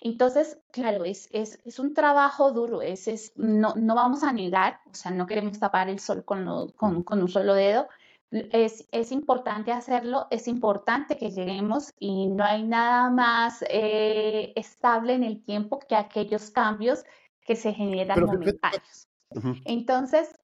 Entonces, 0.00 0.58
claro, 0.70 1.04
es, 1.04 1.28
es, 1.32 1.60
es 1.64 1.78
un 1.78 1.94
trabajo 1.94 2.52
duro, 2.52 2.82
es, 2.82 3.08
es, 3.08 3.32
no, 3.36 3.74
no 3.74 3.94
vamos 3.94 4.22
a 4.22 4.32
negar, 4.32 4.80
o 4.90 4.94
sea, 4.94 5.10
no 5.10 5.26
queremos 5.26 5.58
tapar 5.58 5.88
el 5.88 5.98
sol 5.98 6.24
con, 6.24 6.44
lo, 6.44 6.72
con, 6.76 7.02
con 7.02 7.22
un 7.22 7.28
solo 7.28 7.54
dedo, 7.54 7.88
es, 8.30 8.86
es, 8.90 9.12
importante 9.12 9.72
hacerlo, 9.72 10.26
es 10.30 10.48
importante 10.48 11.16
que 11.16 11.30
lleguemos 11.30 11.92
y 11.98 12.26
no 12.26 12.44
hay 12.44 12.64
nada 12.64 13.08
más 13.10 13.64
eh, 13.68 14.52
estable 14.56 15.14
en 15.14 15.22
el 15.22 15.42
tiempo 15.42 15.78
que 15.78 15.94
aquellos 15.94 16.50
cambios 16.50 17.04
que 17.42 17.54
se 17.54 17.72
generan 17.72 18.24
momentáneos. 18.24 19.08
Uh 19.30 19.40
-huh. 19.40 19.62
Entonces, 19.64 20.36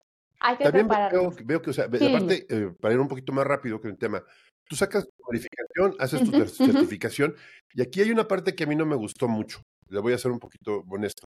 hay 0.41 0.57
que 0.57 0.65
También 0.65 0.87
prepararnos. 0.89 1.37
veo, 1.37 1.47
veo, 1.47 1.63
que, 1.63 1.71
o 1.71 1.73
sea, 1.73 1.89
Sí, 1.93 2.07
aparte, 2.15 2.47
eh, 2.49 2.71
para 2.81 2.95
ir 2.95 3.01
un 3.01 3.09
poquito 3.09 3.33
más 3.33 3.47
rápido 3.47 3.81
con 3.81 3.91
el 3.91 3.99
tema, 3.99 4.23
tú 4.69 4.77
sacas 4.77 5.05
tu 5.05 5.23
verificación, 5.31 5.95
haces 5.99 6.23
tu 6.25 6.65
certificación, 6.65 7.35
y 7.75 7.83
aquí 7.83 8.01
hay 8.01 8.11
una 8.11 8.29
parte 8.29 8.55
que 8.55 8.65
a 8.65 8.67
mí 8.67 8.77
no 8.77 8.87
me 8.87 8.97
gustó 8.97 9.29
mucho, 9.29 9.63
le 9.89 10.01
voy 10.01 10.13
a 10.13 10.19
ser 10.19 10.31
un 10.31 10.39
poquito 10.39 10.85
honesto, 10.89 11.25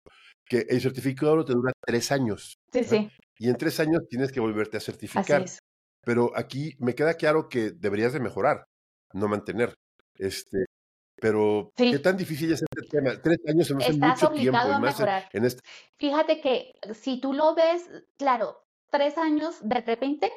que 0.46 0.66
el 0.70 0.82
certificado 0.82 1.46
te 1.46 1.54
dura 1.54 1.72
tres 1.86 2.12
años, 2.12 2.56
Sí, 2.74 2.84
sí, 2.84 3.10
y 3.40 3.50
en 3.50 3.58
tres 3.58 3.80
años 3.80 4.02
tienes 4.10 4.32
que 4.32 4.40
volverte 4.40 4.78
a 4.78 4.80
así 4.80 4.88
certificar. 4.92 5.44
es. 5.44 5.60
Pero 6.04 6.32
aquí 6.36 6.74
me 6.80 6.96
queda 6.96 7.16
claro 7.16 7.50
que 7.50 7.72
deberías 7.72 8.14
de 8.14 8.20
mejorar, 8.22 8.64
no 9.14 9.28
mantener. 9.28 9.74
Este, 10.18 10.66
pero 11.20 11.70
Sí. 11.78 11.92
qué 11.92 12.00
tan 12.00 12.16
difícil 12.16 12.52
es 12.54 12.62
este 12.64 12.88
tema. 12.90 13.22
Tres 13.22 13.40
años 13.48 13.68
se 13.68 13.76
me 13.76 13.84
hace 13.84 13.92
Estás 13.94 14.10
mucho 14.22 14.34
tiempo 14.34 14.58
obligado 14.58 14.74
a 14.74 14.80
mejorar. 14.80 15.30
en 15.34 15.46
este. 15.46 15.60
Fíjate 16.00 16.40
que 16.42 16.74
si 16.94 17.20
tú 17.20 17.34
lo 17.34 17.54
ves, 17.56 17.84
claro, 18.18 18.64
tres 18.90 19.18
años 19.18 19.58
de 19.62 19.82
repente, 19.82 20.32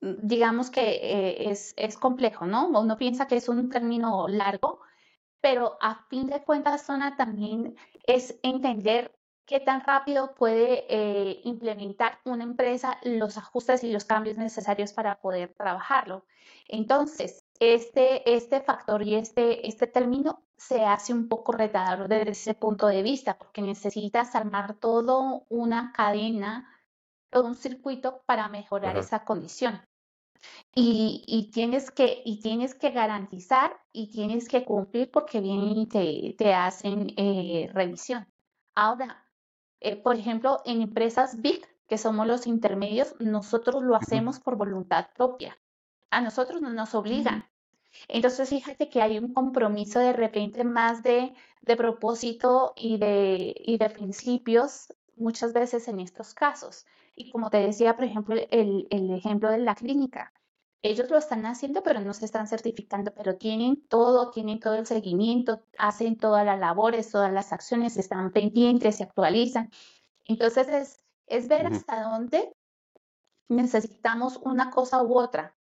mm, 0.00 0.14
digamos 0.22 0.70
que 0.70 0.82
eh, 0.82 1.50
es, 1.50 1.74
es 1.76 1.96
complejo, 1.96 2.46
¿no? 2.46 2.68
Uno 2.68 2.96
piensa 2.96 3.26
que 3.26 3.36
es 3.36 3.48
un 3.48 3.68
término 3.70 4.28
largo, 4.28 4.80
pero 5.40 5.76
a 5.80 6.06
fin 6.08 6.28
de 6.28 6.42
cuentas, 6.42 6.86
Zona, 6.86 7.16
también 7.16 7.76
es 8.06 8.38
entender 8.42 9.12
qué 9.46 9.60
tan 9.60 9.82
rápido 9.82 10.34
puede 10.34 10.86
eh, 10.88 11.40
implementar 11.44 12.18
una 12.24 12.44
empresa 12.44 12.98
los 13.02 13.36
ajustes 13.36 13.84
y 13.84 13.92
los 13.92 14.04
cambios 14.04 14.38
necesarios 14.38 14.92
para 14.92 15.20
poder 15.20 15.52
trabajarlo. 15.54 16.24
Entonces, 16.68 17.44
este, 17.60 18.34
este 18.34 18.60
factor 18.60 19.02
y 19.02 19.14
este, 19.16 19.66
este 19.68 19.86
término 19.86 20.42
se 20.56 20.84
hace 20.84 21.12
un 21.12 21.28
poco 21.28 21.52
retador 21.52 22.08
desde 22.08 22.30
ese 22.30 22.54
punto 22.54 22.86
de 22.86 23.02
vista, 23.02 23.36
porque 23.36 23.62
necesitas 23.62 24.34
armar 24.34 24.74
todo 24.74 25.44
una 25.48 25.92
cadena, 25.92 26.71
todo 27.32 27.46
un 27.46 27.56
circuito 27.56 28.22
para 28.26 28.48
mejorar 28.48 28.92
Ajá. 28.92 29.00
esa 29.00 29.24
condición. 29.24 29.80
y, 30.74 31.50
tienes 31.52 31.90
que, 31.90 32.20
y 32.24 32.40
tienes 32.40 32.74
que 32.74 32.90
garantizar 32.90 33.80
y 33.92 34.10
tienes 34.10 34.48
que 34.48 34.64
cumplir 34.64 35.10
porque 35.10 35.40
vienen 35.40 35.76
y 35.76 35.86
te, 35.86 36.34
te 36.36 36.52
hacen 36.52 37.14
eh, 37.16 37.70
revisión. 37.72 38.26
Ahora, 38.74 39.24
eh, 39.80 39.96
por 39.96 40.16
ejemplo, 40.16 40.60
en 40.64 40.82
empresas 40.82 41.40
big, 41.40 41.64
que 41.86 41.98
somos 41.98 42.26
los 42.26 42.46
intermedios, 42.46 43.14
nosotros 43.20 43.82
lo 43.82 43.96
hacemos 43.96 44.40
por 44.40 44.56
voluntad 44.56 45.08
propia. 45.14 45.58
A 46.10 46.20
nosotros 46.20 46.60
no 46.60 46.70
nos 46.70 46.94
obligan. 46.94 47.44
Entonces, 48.08 48.48
fíjate 48.48 48.88
que 48.88 49.02
hay 49.02 49.18
un 49.18 49.32
compromiso 49.34 49.98
de 50.00 50.12
repente 50.12 50.64
más 50.64 51.02
de, 51.02 51.34
de 51.60 51.76
propósito 51.76 52.72
y 52.76 52.98
de, 52.98 53.54
y 53.56 53.76
de 53.76 53.90
principios 53.90 54.92
muchas 55.16 55.52
veces 55.52 55.86
en 55.88 56.00
estos 56.00 56.34
casos. 56.34 56.86
Y 57.14 57.30
como 57.30 57.50
te 57.50 57.58
decía, 57.58 57.94
por 57.96 58.04
ejemplo, 58.04 58.36
el, 58.50 58.86
el 58.90 59.10
ejemplo 59.10 59.50
de 59.50 59.58
la 59.58 59.74
clínica 59.74 60.32
ellos 60.82 61.08
lo 61.10 61.16
están 61.16 61.46
haciendo, 61.46 61.82
pero 61.84 62.00
no 62.00 62.12
se 62.12 62.24
están 62.24 62.48
certificando, 62.48 63.14
pero 63.14 63.36
tienen 63.36 63.86
todo, 63.86 64.30
tienen 64.30 64.58
todo 64.58 64.74
el 64.74 64.86
seguimiento, 64.86 65.62
hacen 65.78 66.18
todas 66.18 66.44
las 66.44 66.58
labores, 66.58 67.10
todas 67.10 67.32
las 67.32 67.52
acciones, 67.52 67.96
están 67.96 68.32
pendientes, 68.32 68.96
se 68.96 69.04
actualizan. 69.04 69.70
Entonces 70.24 70.68
es, 70.68 71.04
es 71.26 71.48
ver 71.48 71.66
hasta 71.66 72.02
dónde 72.02 72.52
necesitamos 73.48 74.38
una 74.38 74.70
cosa 74.70 75.02
u 75.04 75.16
otra, 75.16 75.56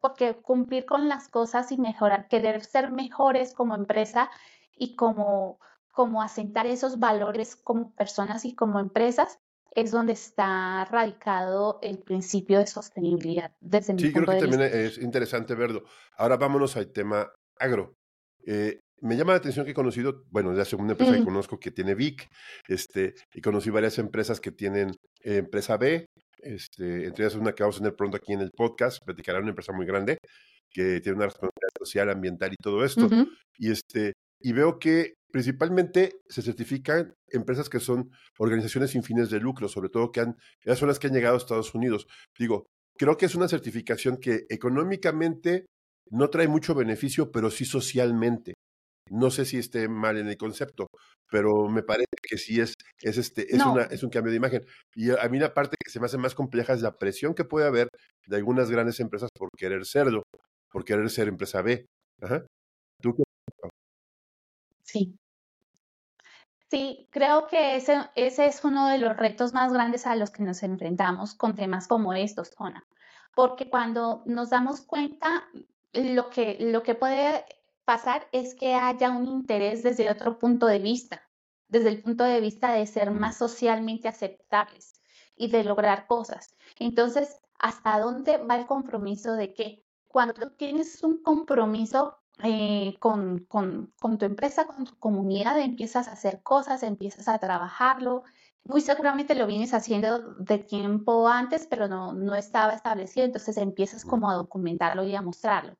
porque 0.00 0.36
cumplir 0.36 0.86
con 0.86 1.08
las 1.08 1.28
cosas 1.28 1.72
y 1.72 1.78
mejorar, 1.78 2.28
querer 2.28 2.64
ser 2.64 2.92
mejores 2.92 3.54
como 3.54 3.74
empresa 3.74 4.30
y 4.76 4.94
como, 4.94 5.58
como 5.90 6.22
asentar 6.22 6.66
esos 6.66 7.00
valores 7.00 7.56
como 7.56 7.92
personas 7.94 8.44
y 8.44 8.54
como 8.54 8.78
empresas, 8.78 9.40
es 9.74 9.90
donde 9.90 10.12
está 10.12 10.84
radicado 10.84 11.78
el 11.82 11.98
principio 11.98 12.58
de 12.58 12.66
sostenibilidad 12.66 13.52
desde 13.60 13.98
sí, 13.98 14.12
creo 14.12 14.26
que 14.26 14.38
también 14.38 14.62
es 14.62 14.98
interesante 14.98 15.54
verlo. 15.54 15.84
Ahora 16.16 16.36
vámonos 16.36 16.76
al 16.76 16.92
tema 16.92 17.30
agro. 17.58 17.94
Eh, 18.46 18.80
me 19.00 19.16
llama 19.16 19.32
la 19.32 19.38
atención 19.38 19.64
que 19.64 19.72
he 19.72 19.74
conocido, 19.74 20.24
bueno, 20.30 20.52
la 20.52 20.64
segunda 20.64 20.92
empresa 20.92 21.14
que 21.16 21.24
conozco 21.24 21.58
que 21.58 21.72
tiene 21.72 21.94
VIC, 21.94 22.28
este, 22.68 23.14
y 23.34 23.40
conocí 23.40 23.70
varias 23.70 23.98
empresas 23.98 24.40
que 24.40 24.52
tienen 24.52 24.90
eh, 25.24 25.38
empresa 25.38 25.76
B, 25.76 26.06
este, 26.38 27.06
entre 27.06 27.24
ellas 27.24 27.34
una 27.34 27.52
que 27.52 27.62
vamos 27.62 27.76
a 27.76 27.78
tener 27.80 27.96
pronto 27.96 28.16
aquí 28.16 28.32
en 28.32 28.40
el 28.40 28.50
podcast, 28.50 28.98
platicará 29.04 29.40
una 29.40 29.50
empresa 29.50 29.72
muy 29.72 29.86
grande 29.86 30.18
que 30.70 31.00
tiene 31.00 31.16
una 31.16 31.26
responsabilidad 31.26 31.70
social, 31.78 32.10
ambiental 32.10 32.52
y 32.52 32.56
todo 32.56 32.84
esto. 32.84 33.08
Y 33.58 33.70
este, 33.70 34.14
y 34.40 34.52
veo 34.52 34.78
que 34.78 35.14
principalmente 35.32 36.20
se 36.28 36.42
certifican 36.42 37.14
empresas 37.28 37.68
que 37.68 37.80
son 37.80 38.10
organizaciones 38.38 38.90
sin 38.90 39.02
fines 39.02 39.30
de 39.30 39.40
lucro, 39.40 39.68
sobre 39.68 39.88
todo 39.88 40.12
que 40.12 40.20
han, 40.20 40.36
esas 40.60 40.78
son 40.78 40.88
las 40.88 40.98
que 40.98 41.08
han 41.08 41.14
llegado 41.14 41.34
a 41.34 41.38
Estados 41.38 41.74
Unidos. 41.74 42.06
Digo, 42.38 42.66
creo 42.98 43.16
que 43.16 43.26
es 43.26 43.34
una 43.34 43.48
certificación 43.48 44.18
que 44.18 44.44
económicamente 44.48 45.66
no 46.10 46.28
trae 46.30 46.48
mucho 46.48 46.74
beneficio, 46.74 47.32
pero 47.32 47.50
sí 47.50 47.64
socialmente. 47.64 48.52
No 49.10 49.30
sé 49.30 49.44
si 49.44 49.58
esté 49.58 49.88
mal 49.88 50.18
en 50.18 50.28
el 50.28 50.36
concepto, 50.36 50.86
pero 51.30 51.68
me 51.68 51.82
parece 51.82 52.06
que 52.22 52.38
sí 52.38 52.60
es, 52.60 52.74
es, 53.00 53.18
este, 53.18 53.54
es, 53.54 53.64
una, 53.64 53.84
es 53.84 54.02
un 54.02 54.10
cambio 54.10 54.30
de 54.30 54.36
imagen. 54.36 54.64
Y 54.94 55.10
a 55.10 55.28
mí 55.28 55.38
la 55.38 55.54
parte 55.54 55.76
que 55.82 55.90
se 55.90 55.98
me 55.98 56.06
hace 56.06 56.18
más 56.18 56.34
compleja 56.34 56.74
es 56.74 56.82
la 56.82 56.96
presión 56.96 57.34
que 57.34 57.44
puede 57.44 57.66
haber 57.66 57.88
de 58.26 58.36
algunas 58.36 58.70
grandes 58.70 59.00
empresas 59.00 59.30
por 59.36 59.48
querer 59.56 59.84
serlo, 59.86 60.22
por 60.70 60.84
querer 60.84 61.10
ser 61.10 61.28
empresa 61.28 61.62
B. 61.62 61.86
Ajá. 62.20 62.44
¿Tú 63.00 63.14
Sí. 64.84 65.16
Sí, 66.72 67.06
creo 67.10 67.48
que 67.48 67.76
ese, 67.76 67.98
ese 68.14 68.46
es 68.46 68.64
uno 68.64 68.88
de 68.88 68.96
los 68.96 69.14
retos 69.14 69.52
más 69.52 69.74
grandes 69.74 70.06
a 70.06 70.16
los 70.16 70.30
que 70.30 70.42
nos 70.42 70.62
enfrentamos 70.62 71.34
con 71.34 71.54
temas 71.54 71.86
como 71.86 72.14
estos, 72.14 72.50
Tona. 72.52 72.82
Porque 73.34 73.68
cuando 73.68 74.22
nos 74.24 74.48
damos 74.48 74.80
cuenta, 74.80 75.46
lo 75.92 76.30
que, 76.30 76.56
lo 76.60 76.82
que 76.82 76.94
puede 76.94 77.44
pasar 77.84 78.26
es 78.32 78.54
que 78.54 78.74
haya 78.74 79.10
un 79.10 79.28
interés 79.28 79.82
desde 79.82 80.10
otro 80.10 80.38
punto 80.38 80.64
de 80.64 80.78
vista, 80.78 81.28
desde 81.68 81.90
el 81.90 82.02
punto 82.02 82.24
de 82.24 82.40
vista 82.40 82.72
de 82.72 82.86
ser 82.86 83.10
más 83.10 83.36
socialmente 83.36 84.08
aceptables 84.08 84.94
y 85.36 85.50
de 85.50 85.64
lograr 85.64 86.06
cosas. 86.06 86.56
Entonces, 86.78 87.36
¿hasta 87.58 88.00
dónde 88.00 88.38
va 88.38 88.56
el 88.56 88.64
compromiso 88.64 89.34
de 89.34 89.52
que 89.52 89.84
cuando 90.08 90.52
tienes 90.52 91.04
un 91.04 91.22
compromiso 91.22 92.21
eh, 92.42 92.96
con, 92.98 93.44
con, 93.44 93.92
con, 94.00 94.18
tu 94.18 94.24
empresa, 94.24 94.66
con 94.66 94.84
tu 94.84 94.98
comunidad, 94.98 95.58
empiezas 95.60 96.08
a 96.08 96.12
hacer 96.12 96.42
cosas, 96.42 96.82
empiezas 96.82 97.28
a 97.28 97.38
trabajarlo. 97.38 98.24
Muy 98.64 98.80
seguramente 98.80 99.34
lo 99.34 99.46
vienes 99.46 99.74
haciendo 99.74 100.34
de 100.34 100.58
tiempo 100.58 101.28
antes, 101.28 101.66
pero 101.66 101.88
no, 101.88 102.12
no 102.12 102.34
estaba 102.34 102.72
establecido, 102.72 103.26
entonces 103.26 103.56
empiezas 103.56 104.04
como 104.04 104.30
a 104.30 104.34
documentarlo 104.34 105.04
y 105.04 105.14
a 105.14 105.22
mostrarlo. 105.22 105.76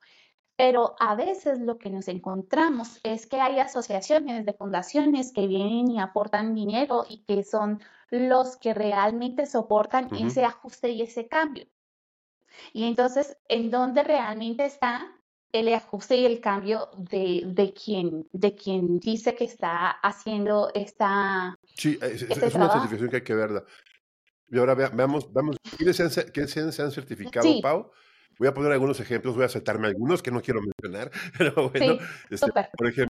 Pero 0.56 0.94
a 1.00 1.14
veces 1.14 1.58
lo 1.60 1.78
que 1.78 1.90
nos 1.90 2.08
encontramos 2.08 3.00
es 3.02 3.26
que 3.26 3.40
hay 3.40 3.58
asociaciones 3.58 4.44
de 4.44 4.52
fundaciones 4.52 5.32
que 5.32 5.46
vienen 5.46 5.90
y 5.90 6.00
aportan 6.00 6.54
dinero 6.54 7.04
y 7.08 7.24
que 7.24 7.42
son 7.42 7.80
los 8.10 8.56
que 8.58 8.74
realmente 8.74 9.46
soportan 9.46 10.14
ese 10.14 10.44
ajuste 10.44 10.90
y 10.90 11.02
ese 11.02 11.28
cambio. 11.28 11.66
Y 12.72 12.84
entonces, 12.84 13.38
¿en 13.48 13.70
dónde 13.70 14.02
realmente 14.02 14.66
está 14.66 15.10
el 15.52 15.72
ajuste 15.74 16.16
y 16.16 16.24
el 16.24 16.40
cambio 16.40 16.88
de, 16.96 17.42
de, 17.46 17.72
quien, 17.72 18.26
de 18.32 18.54
quien 18.54 18.98
dice 18.98 19.34
que 19.34 19.44
está 19.44 19.90
haciendo 19.90 20.70
esta. 20.74 21.54
Sí, 21.76 21.98
es, 22.00 22.22
este 22.22 22.56
una 22.56 22.70
certificación 22.70 23.10
que 23.10 23.16
hay 23.16 23.22
que 23.22 23.34
verla. 23.34 23.64
Y 24.48 24.58
ahora 24.58 24.74
veamos, 24.74 25.32
veamos 25.32 25.56
¿quiénes 25.76 25.96
se 25.96 26.02
han, 26.02 26.10
¿quiénes 26.32 26.50
se 26.50 26.82
han 26.82 26.90
certificado, 26.90 27.48
Pau? 27.62 27.90
Voy 28.38 28.48
a 28.48 28.54
poner 28.54 28.72
algunos 28.72 28.98
ejemplos, 29.00 29.34
voy 29.34 29.44
a 29.44 29.48
saltarme 29.48 29.88
algunos 29.88 30.22
que 30.22 30.30
no 30.30 30.40
quiero 30.40 30.60
mencionar, 30.60 31.10
pero 31.38 31.70
bueno, 31.70 31.98
este, 32.30 32.50
por 32.76 32.88
ejemplo, 32.88 33.16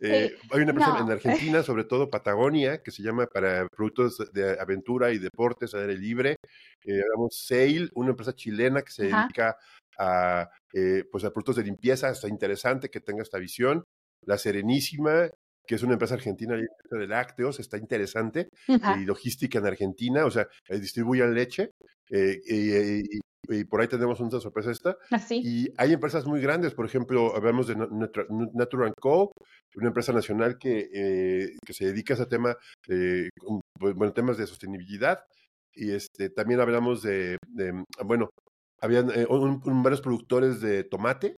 eh, 0.00 0.34
hay 0.50 0.60
una 0.60 0.70
empresa 0.70 0.98
en 0.98 1.10
Argentina, 1.10 1.62
sobre 1.62 1.84
todo 1.84 2.10
Patagonia, 2.10 2.82
que 2.82 2.90
se 2.90 3.02
llama 3.02 3.26
para 3.26 3.68
productos 3.68 4.18
de 4.32 4.58
aventura 4.58 5.12
y 5.12 5.18
deportes, 5.18 5.74
aire 5.74 5.96
libre. 5.96 6.36
Eh, 6.84 7.02
Sail, 7.30 7.90
una 7.94 8.10
empresa 8.10 8.34
chilena 8.34 8.82
que 8.82 8.92
se 8.92 9.04
dedica 9.04 9.56
a, 10.00 10.48
eh, 10.72 11.04
pues 11.12 11.24
a 11.24 11.30
productos 11.30 11.56
de 11.56 11.64
limpieza, 11.64 12.10
está 12.10 12.26
interesante 12.26 12.88
que 12.88 13.00
tenga 13.00 13.22
esta 13.22 13.38
visión. 13.38 13.84
La 14.26 14.38
Serenísima, 14.38 15.28
que 15.66 15.74
es 15.74 15.82
una 15.82 15.92
empresa 15.92 16.14
argentina 16.14 16.56
de 16.56 17.06
lácteos, 17.06 17.60
está 17.60 17.76
interesante. 17.76 18.48
Y 18.66 19.04
logística 19.04 19.58
en 19.58 19.66
Argentina, 19.66 20.24
o 20.24 20.30
sea, 20.30 20.48
distribuyen 20.68 21.34
leche. 21.34 21.70
Eh, 22.10 22.40
y, 22.44 23.20
por 23.64 23.80
ahí 23.80 23.88
tenemos 23.88 24.20
una 24.20 24.30
sorpresa 24.40 24.70
esta. 24.70 24.96
¿Ah, 25.10 25.20
y 25.30 25.68
hay 25.76 25.92
empresas 25.92 26.24
muy 26.24 26.40
grandes, 26.40 26.72
por 26.72 26.86
ejemplo, 26.86 27.34
hablamos 27.34 27.66
de 27.66 27.74
Natural 28.54 28.92
Co., 29.00 29.32
una 29.74 29.88
empresa 29.88 30.12
nacional 30.12 30.56
que, 30.58 30.88
eh, 30.92 31.56
que 31.64 31.72
se 31.72 31.86
dedica 31.86 32.14
a 32.14 32.16
ese 32.16 32.26
tema, 32.26 32.56
bueno, 33.78 34.12
temas 34.12 34.38
de 34.38 34.46
sostenibilidad. 34.46 35.20
Y 35.74 35.92
este, 35.92 36.30
también 36.30 36.60
hablamos 36.60 37.02
de, 37.02 37.38
de 37.48 37.84
bueno, 38.04 38.30
habían 38.80 39.10
eh, 39.10 39.26
varios 39.82 40.00
productores 40.00 40.60
de 40.60 40.84
tomate 40.84 41.36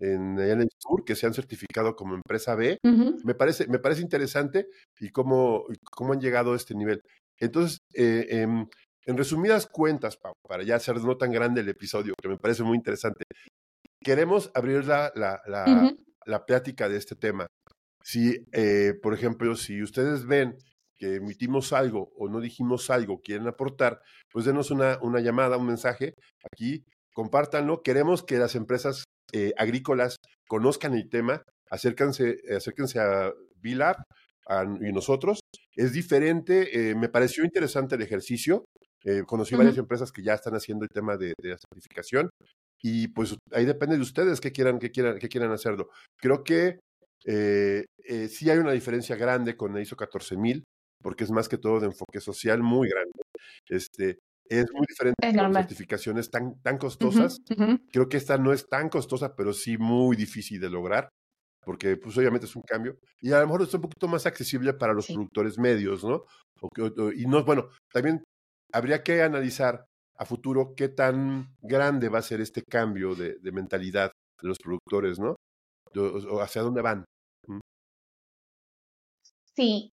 en, 0.00 0.38
en 0.38 0.60
el 0.62 0.68
sur 0.78 1.04
que 1.04 1.14
se 1.14 1.26
han 1.26 1.34
certificado 1.34 1.94
como 1.94 2.14
empresa 2.14 2.54
B. 2.54 2.78
me, 3.24 3.34
parece, 3.34 3.66
me 3.68 3.78
parece 3.78 4.02
interesante 4.02 4.66
y 5.00 5.10
cómo, 5.10 5.64
cómo 5.90 6.12
han 6.12 6.20
llegado 6.20 6.52
a 6.52 6.56
este 6.56 6.74
nivel. 6.74 7.00
Entonces, 7.38 7.78
eh, 7.94 8.26
em, 8.30 8.66
en 9.06 9.16
resumidas 9.16 9.66
cuentas, 9.66 10.18
para 10.48 10.62
ya 10.62 10.76
hacer 10.76 10.96
no 11.02 11.16
tan 11.16 11.32
grande 11.32 11.60
el 11.60 11.68
episodio, 11.68 12.14
que 12.20 12.28
me 12.28 12.38
parece 12.38 12.62
muy 12.62 12.76
interesante, 12.76 13.24
queremos 14.02 14.50
abrir 14.54 14.84
la, 14.84 15.12
la, 15.14 15.40
la, 15.46 15.92
la 16.26 16.44
plática 16.44 16.88
de 16.88 16.98
este 16.98 17.16
tema. 17.16 17.46
Si, 18.04 18.44
eh, 18.52 18.94
por 19.02 19.14
ejemplo, 19.14 19.54
si 19.54 19.82
ustedes 19.82 20.24
ven 20.26 20.56
que 21.02 21.16
emitimos 21.16 21.72
algo 21.72 22.12
o 22.16 22.28
no 22.28 22.40
dijimos 22.40 22.88
algo, 22.88 23.20
quieren 23.22 23.48
aportar, 23.48 24.00
pues 24.30 24.44
denos 24.44 24.70
una, 24.70 25.00
una 25.02 25.18
llamada, 25.18 25.56
un 25.56 25.66
mensaje 25.66 26.14
aquí, 26.44 26.84
compártanlo. 27.12 27.82
Queremos 27.82 28.22
que 28.22 28.38
las 28.38 28.54
empresas 28.54 29.02
agrícolas 29.56 30.18
conozcan 30.46 30.94
el 30.94 31.08
tema, 31.08 31.42
acérquense, 31.70 32.36
acérquense 32.56 33.00
a 33.00 33.32
Bilab 33.56 33.96
y 34.80 34.92
nosotros. 34.92 35.40
Es 35.74 35.92
diferente, 35.92 36.90
eh, 36.90 36.94
me 36.94 37.08
pareció 37.08 37.44
interesante 37.44 37.96
el 37.96 38.02
ejercicio. 38.02 38.66
Eh, 39.04 39.24
conocí 39.26 39.56
varias 39.56 39.78
empresas 39.78 40.12
que 40.12 40.22
ya 40.22 40.34
están 40.34 40.54
haciendo 40.54 40.84
el 40.84 40.90
tema 40.90 41.16
de, 41.16 41.32
la 41.42 41.58
certificación 41.58 42.30
y 42.80 43.08
pues 43.08 43.36
ahí 43.50 43.64
depende 43.64 43.96
de 43.96 44.02
ustedes 44.02 44.40
que 44.40 44.52
quieran, 44.52 44.78
que 44.78 44.92
quieran, 44.92 45.18
que 45.18 45.28
quieran 45.28 45.50
hacerlo. 45.50 45.88
Creo 46.16 46.44
que 46.44 46.78
eh, 47.24 47.84
sí 48.28 48.50
hay 48.50 48.58
una 48.58 48.70
diferencia 48.70 49.16
grande 49.16 49.56
con 49.56 49.76
el 49.76 49.82
ISO 49.82 49.96
14000 49.96 50.62
porque 51.02 51.24
es 51.24 51.30
más 51.30 51.48
que 51.48 51.58
todo 51.58 51.80
de 51.80 51.86
enfoque 51.86 52.20
social 52.20 52.62
muy 52.62 52.88
grande. 52.88 53.20
Este, 53.68 54.18
es 54.48 54.66
muy 54.72 54.86
diferente 54.88 55.32
las 55.32 55.52
certificaciones 55.52 56.30
tan, 56.30 56.60
tan 56.62 56.78
costosas. 56.78 57.38
Creo 57.90 58.08
que 58.08 58.16
esta 58.16 58.38
no 58.38 58.52
es 58.52 58.68
tan 58.68 58.88
costosa, 58.88 59.34
pero 59.34 59.52
sí 59.52 59.78
muy 59.78 60.16
difícil 60.16 60.60
de 60.60 60.70
lograr, 60.70 61.08
porque 61.64 61.96
pues 61.96 62.16
obviamente 62.18 62.46
es 62.46 62.56
un 62.56 62.62
cambio. 62.62 62.98
Y 63.20 63.32
a 63.32 63.40
lo 63.40 63.46
mejor 63.46 63.62
es 63.62 63.74
un 63.74 63.80
poquito 63.80 64.08
más 64.08 64.26
accesible 64.26 64.74
para 64.74 64.92
los 64.92 65.06
productores 65.06 65.58
medios, 65.58 66.04
¿no? 66.04 66.24
y 67.16 67.26
no, 67.26 67.44
bueno, 67.44 67.70
también 67.92 68.22
habría 68.72 69.02
que 69.02 69.22
analizar 69.22 69.84
a 70.16 70.24
futuro 70.24 70.74
qué 70.76 70.88
tan 70.88 71.56
grande 71.60 72.08
va 72.08 72.18
a 72.18 72.22
ser 72.22 72.40
este 72.40 72.62
cambio 72.62 73.14
de, 73.14 73.38
mentalidad 73.52 74.12
de 74.40 74.48
los 74.48 74.58
productores, 74.58 75.18
¿no? 75.18 75.34
O, 75.96 76.40
hacia 76.40 76.62
dónde 76.62 76.82
van. 76.82 77.04
Sí. 79.54 79.90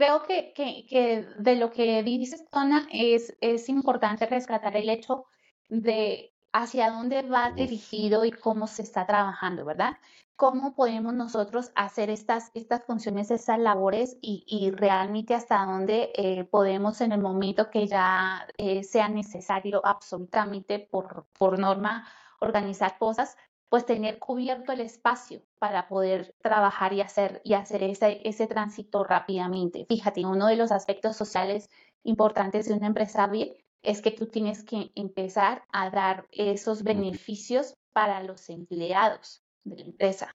Creo 0.00 0.22
que, 0.22 0.54
que, 0.54 1.26
de 1.38 1.56
lo 1.56 1.70
que 1.70 2.02
dices, 2.02 2.48
Tona, 2.48 2.88
es, 2.90 3.36
es 3.42 3.68
importante 3.68 4.24
rescatar 4.24 4.74
el 4.74 4.88
hecho 4.88 5.26
de 5.68 6.32
hacia 6.54 6.90
dónde 6.90 7.20
va 7.20 7.50
dirigido 7.50 8.24
y 8.24 8.30
cómo 8.30 8.66
se 8.66 8.80
está 8.80 9.06
trabajando, 9.06 9.66
¿verdad? 9.66 9.98
cómo 10.36 10.74
podemos 10.74 11.12
nosotros 11.12 11.70
hacer 11.74 12.08
estas, 12.08 12.50
estas 12.54 12.82
funciones, 12.86 13.30
estas 13.30 13.58
labores 13.58 14.16
y, 14.22 14.70
realmente 14.70 15.34
hasta 15.34 15.66
dónde 15.66 16.12
eh, 16.14 16.44
podemos 16.44 17.02
en 17.02 17.12
el 17.12 17.20
momento 17.20 17.68
que 17.70 17.86
ya 17.86 18.46
eh, 18.56 18.82
sea 18.82 19.10
necesario 19.10 19.82
absolutamente 19.84 20.78
por, 20.78 21.26
por 21.38 21.58
norma 21.58 22.08
organizar 22.40 22.96
cosas, 22.96 23.36
pues 23.70 23.86
tener 23.86 24.18
cubierto 24.18 24.72
el 24.72 24.80
espacio 24.80 25.42
para 25.60 25.88
poder 25.88 26.34
trabajar 26.42 26.92
y 26.92 27.00
hacer, 27.00 27.40
y 27.44 27.54
hacer 27.54 27.84
ese, 27.84 28.20
ese 28.28 28.48
tránsito 28.48 29.04
rápidamente. 29.04 29.86
Fíjate, 29.88 30.26
uno 30.26 30.48
de 30.48 30.56
los 30.56 30.72
aspectos 30.72 31.16
sociales 31.16 31.70
importantes 32.02 32.66
de 32.66 32.74
una 32.74 32.88
empresa 32.88 33.28
bien 33.28 33.54
es 33.82 34.02
que 34.02 34.10
tú 34.10 34.26
tienes 34.26 34.64
que 34.64 34.90
empezar 34.96 35.62
a 35.72 35.88
dar 35.88 36.26
esos 36.32 36.82
beneficios 36.82 37.74
para 37.92 38.22
los 38.24 38.50
empleados 38.50 39.42
de 39.62 39.76
la 39.76 39.84
empresa. 39.84 40.34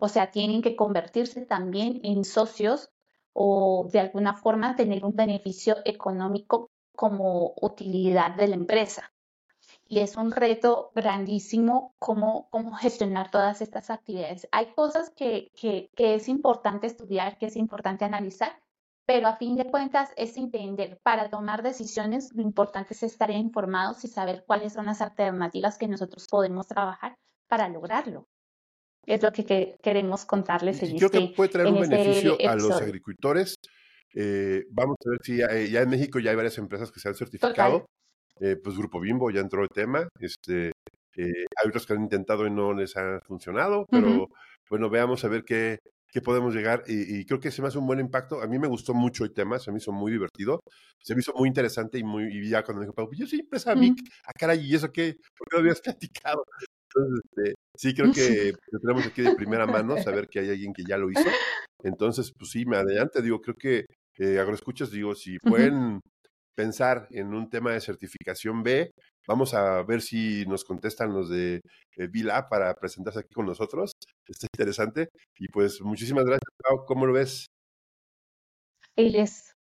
O 0.00 0.08
sea, 0.08 0.32
tienen 0.32 0.60
que 0.60 0.74
convertirse 0.74 1.46
también 1.46 2.00
en 2.02 2.24
socios 2.24 2.90
o 3.32 3.88
de 3.92 4.00
alguna 4.00 4.34
forma 4.34 4.74
tener 4.74 5.04
un 5.04 5.14
beneficio 5.14 5.76
económico 5.84 6.70
como 6.96 7.54
utilidad 7.60 8.34
de 8.34 8.48
la 8.48 8.56
empresa. 8.56 9.13
Y 9.94 10.00
es 10.00 10.16
un 10.16 10.32
reto 10.32 10.90
grandísimo 10.96 11.94
cómo, 12.00 12.48
cómo 12.50 12.74
gestionar 12.74 13.30
todas 13.30 13.62
estas 13.62 13.90
actividades. 13.90 14.48
Hay 14.50 14.72
cosas 14.74 15.10
que, 15.10 15.52
que, 15.54 15.88
que 15.94 16.16
es 16.16 16.28
importante 16.28 16.88
estudiar, 16.88 17.38
que 17.38 17.46
es 17.46 17.54
importante 17.54 18.04
analizar, 18.04 18.60
pero 19.06 19.28
a 19.28 19.36
fin 19.36 19.54
de 19.54 19.66
cuentas 19.66 20.10
es 20.16 20.36
entender, 20.36 20.98
para 21.04 21.30
tomar 21.30 21.62
decisiones, 21.62 22.32
lo 22.34 22.42
importante 22.42 22.94
es 22.94 23.04
estar 23.04 23.30
informados 23.30 24.04
y 24.04 24.08
saber 24.08 24.42
cuáles 24.44 24.72
son 24.72 24.86
las 24.86 25.00
alternativas 25.00 25.78
que 25.78 25.86
nosotros 25.86 26.26
podemos 26.28 26.66
trabajar 26.66 27.16
para 27.46 27.68
lograrlo 27.68 28.26
es 29.06 29.22
lo 29.22 29.30
que, 29.32 29.76
queremos 29.80 30.24
contarles 30.24 30.82
en 30.82 30.96
Creo 30.96 31.10
que 31.10 31.18
este, 31.18 31.34
puede 31.36 31.50
traer 31.50 31.68
un 31.68 31.82
este 31.84 31.96
beneficio 31.96 32.36
a 32.48 32.56
los 32.56 32.72
agricultores. 32.80 33.54
Eh, 34.12 34.64
vamos 34.70 34.96
a 35.06 35.10
ver 35.10 35.18
si 35.22 35.40
eh, 35.40 35.70
ya, 35.70 35.82
en 35.82 35.90
México 35.90 36.18
ya 36.18 36.30
hay 36.30 36.36
varias 36.36 36.58
empresas 36.58 36.90
que 36.90 36.98
se 36.98 37.08
han 37.08 37.14
certificado. 37.14 37.86
Eh, 38.40 38.56
pues 38.56 38.76
Grupo 38.76 39.00
Bimbo 39.00 39.30
ya 39.30 39.40
entró 39.40 39.62
el 39.62 39.68
tema. 39.68 40.08
Este, 40.18 40.72
hay 41.16 41.68
otros 41.68 41.86
que 41.86 41.92
han 41.92 42.02
intentado 42.02 42.46
y 42.46 42.50
no 42.50 42.72
les 42.72 42.96
ha 42.96 43.20
funcionado, 43.20 43.86
pero 43.90 44.28
bueno, 44.68 44.90
veamos 44.90 45.24
a 45.24 45.28
ver 45.28 45.44
qué, 45.44 45.78
qué 46.14 46.20
podemos 46.20 46.54
llegar. 46.54 46.84
Y, 46.86 47.24
creo 47.24 47.40
que 47.40 47.50
se 47.50 47.60
me 47.60 47.68
hace 47.68 47.78
un 47.78 47.86
buen 47.88 47.98
impacto. 47.98 48.40
A 48.40 48.46
mí 48.46 48.56
me 48.58 48.68
gustó 48.68 48.94
mucho 48.94 49.24
el 49.24 49.32
tema, 49.32 49.58
se 49.58 49.72
me 49.72 49.78
hizo 49.78 49.90
muy 49.90 50.12
divertido, 50.12 50.60
se 51.02 51.14
me 51.14 51.20
hizo 51.20 51.32
muy 51.34 51.48
interesante 51.48 51.98
y 51.98 52.04
muy 52.04 52.24
y 52.24 52.48
ya 52.48 52.62
cuando 52.62 52.80
me 52.80 52.86
dijo, 52.86 52.94
pues 52.94 53.18
yo 53.18 53.26
soy 53.26 53.40
empresa 53.40 53.74
Vic, 53.74 53.98
a 54.24 54.32
cara 54.32 54.54
¿y 54.54 54.74
eso 54.74 54.92
qué? 54.92 55.16
¿Por 55.36 55.48
qué 55.48 55.56
lo 55.56 55.58
habías 55.58 55.80
platicado? 55.80 56.44
Entonces, 56.88 57.24
este, 57.24 57.54
sí, 57.76 57.94
creo 57.94 58.12
que 58.52 58.54
tenemos 58.80 59.04
aquí 59.04 59.22
de 59.22 59.34
primera 59.34 59.66
mano 59.66 60.00
saber 60.00 60.28
que 60.28 60.38
hay 60.38 60.50
alguien 60.50 60.72
que 60.72 60.84
ya 60.84 60.96
lo 60.96 61.10
hizo. 61.10 61.28
Entonces, 61.82 62.32
pues 62.38 62.50
sí, 62.50 62.64
me 62.64 62.76
adelante, 62.76 63.20
digo, 63.20 63.40
creo 63.40 63.56
que 63.56 63.84
eh, 64.18 64.38
agroescuchas, 64.38 64.92
digo, 64.92 65.16
si 65.16 65.38
pueden 65.38 66.00
pensar 66.54 67.06
en 67.10 67.34
un 67.34 67.48
tema 67.50 67.72
de 67.72 67.80
certificación 67.80 68.62
B, 68.62 68.90
vamos 69.26 69.54
a 69.54 69.82
ver 69.82 70.00
si 70.02 70.44
nos 70.46 70.64
contestan 70.64 71.12
los 71.12 71.28
de 71.28 71.60
eh, 71.96 72.06
Vila 72.08 72.48
para 72.48 72.74
presentarse 72.74 73.20
aquí 73.20 73.34
con 73.34 73.46
nosotros. 73.46 73.92
Está 74.26 74.46
interesante. 74.52 75.08
Y 75.38 75.48
pues 75.48 75.80
muchísimas 75.80 76.24
gracias, 76.24 76.50
Pau. 76.62 76.84
¿Cómo 76.86 77.06
lo 77.06 77.12
ves? 77.12 77.46
es 78.96 79.54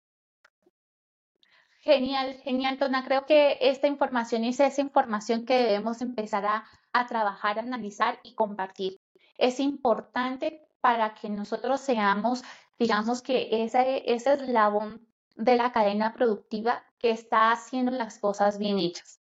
Genial, 1.82 2.34
genial, 2.44 2.78
Tona. 2.78 3.04
Creo 3.04 3.24
que 3.24 3.56
esta 3.60 3.86
información 3.86 4.44
es 4.44 4.60
esa 4.60 4.82
información 4.82 5.46
que 5.46 5.54
debemos 5.54 6.02
empezar 6.02 6.44
a, 6.44 7.06
trabajar, 7.06 7.58
analizar 7.58 8.20
y 8.22 8.34
compartir. 8.34 8.98
Es 9.38 9.60
importante 9.60 10.68
para 10.82 11.14
que 11.14 11.30
nosotros 11.30 11.80
seamos, 11.80 12.42
digamos 12.78 13.22
que 13.22 13.64
ese, 13.64 14.02
ese 14.12 14.34
eslabón 14.34 15.09
de 15.36 15.56
la 15.56 15.72
cadena 15.72 16.12
productiva 16.14 16.84
que 16.98 17.10
está 17.10 17.52
haciendo 17.52 17.92
las 17.92 18.18
cosas 18.18 18.58
bien 18.58 18.78
hechas, 18.78 19.20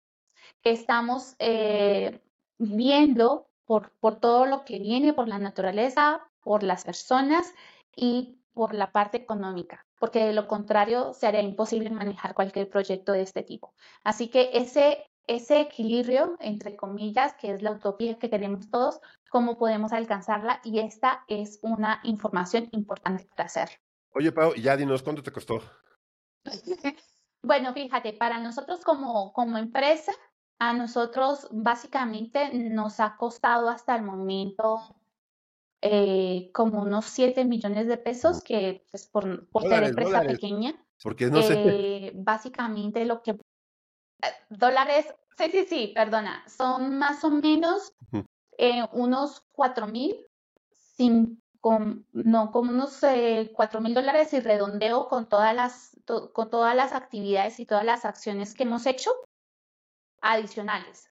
que 0.63 0.71
estamos 0.71 1.35
eh, 1.39 2.21
viendo 2.59 3.49
por, 3.65 3.91
por 4.01 4.21
todo 4.21 4.47
lo 4.47 4.65
que 4.65 4.79
viene, 4.79 5.13
por 5.13 5.29
la 5.29 5.39
naturaleza, 5.39 6.21
por 6.41 6.63
las 6.63 6.85
personas 6.85 7.53
y 7.97 8.39
por 8.53 8.75
la 8.75 8.93
parte 8.93 9.17
económica 9.17 9.85
porque 10.05 10.27
de 10.27 10.35
lo 10.35 10.47
contrario 10.47 11.15
se 11.15 11.27
haría 11.27 11.41
imposible 11.41 11.89
manejar 11.89 12.35
cualquier 12.35 12.69
proyecto 12.69 13.13
de 13.13 13.23
este 13.23 13.43
tipo. 13.43 13.73
Así 14.03 14.29
que 14.29 14.51
ese, 14.53 14.99
ese 15.27 15.63
equilibrio, 15.63 16.37
entre 16.41 16.77
comillas, 16.77 17.33
que 17.41 17.53
es 17.53 17.63
la 17.63 17.71
utopía 17.71 18.19
que 18.19 18.29
queremos 18.29 18.71
todos, 18.71 19.01
cómo 19.31 19.57
podemos 19.57 19.95
alcanzarla 19.95 20.61
y 20.63 20.81
esta 20.81 21.25
es 21.27 21.59
una 21.63 22.01
información 22.03 22.69
importante 22.73 23.27
para 23.35 23.47
hacer. 23.47 23.71
Oye, 24.13 24.31
Pau, 24.31 24.55
ya 24.57 24.77
dinos, 24.77 25.03
¿cuánto 25.03 25.23
te 25.23 25.33
costó? 25.33 25.63
Bueno, 27.43 27.73
fíjate, 27.73 28.13
para 28.13 28.39
nosotros 28.39 28.81
como, 28.81 29.33
como 29.33 29.59
empresa, 29.59 30.13
a 30.59 30.73
nosotros 30.73 31.49
básicamente 31.51 32.51
nos 32.55 33.01
ha 33.01 33.17
costado 33.17 33.69
hasta 33.69 33.97
el 33.97 34.03
momento 34.03 34.81
eh, 35.83 36.51
como 36.55 36.83
unos 36.83 37.05
7 37.07 37.45
millones 37.45 37.87
de 37.87 37.99
pesos, 37.99 38.43
que 38.43 38.87
pues 38.91 39.07
por, 39.07 39.47
por 39.49 39.63
ser 39.63 39.85
empresa 39.85 40.23
pequeña. 40.23 40.75
Porque 41.03 41.27
no 41.27 41.43
sé. 41.43 41.55
Eh, 41.57 42.13
básicamente 42.15 43.05
lo 43.05 43.23
que... 43.23 43.33
Eh, 43.33 43.37
dólares, 44.49 45.15
sí, 45.37 45.45
sí, 45.51 45.67
sí, 45.69 45.93
perdona, 45.95 46.43
son 46.49 46.97
más 46.99 47.23
o 47.25 47.31
menos 47.31 47.93
unos 48.93 49.45
4 49.53 49.89
mil, 49.89 50.27
con, 51.65 52.07
no, 52.13 52.53
como 52.53 52.73
unos 52.73 53.01
4 53.01 53.81
mil 53.81 53.95
dólares 53.95 54.35
y 54.35 54.41
redondeo 54.41 55.09
con 55.09 55.31
todas, 55.31 55.55
las, 55.57 55.97
con 56.35 56.51
todas 56.51 56.77
las 56.77 56.93
actividades 56.93 57.59
y 57.59 57.65
todas 57.65 57.87
las 57.87 58.05
acciones 58.05 58.53
que 58.53 58.65
hemos 58.65 58.85
hecho 58.85 59.11
adicionales. 60.21 61.11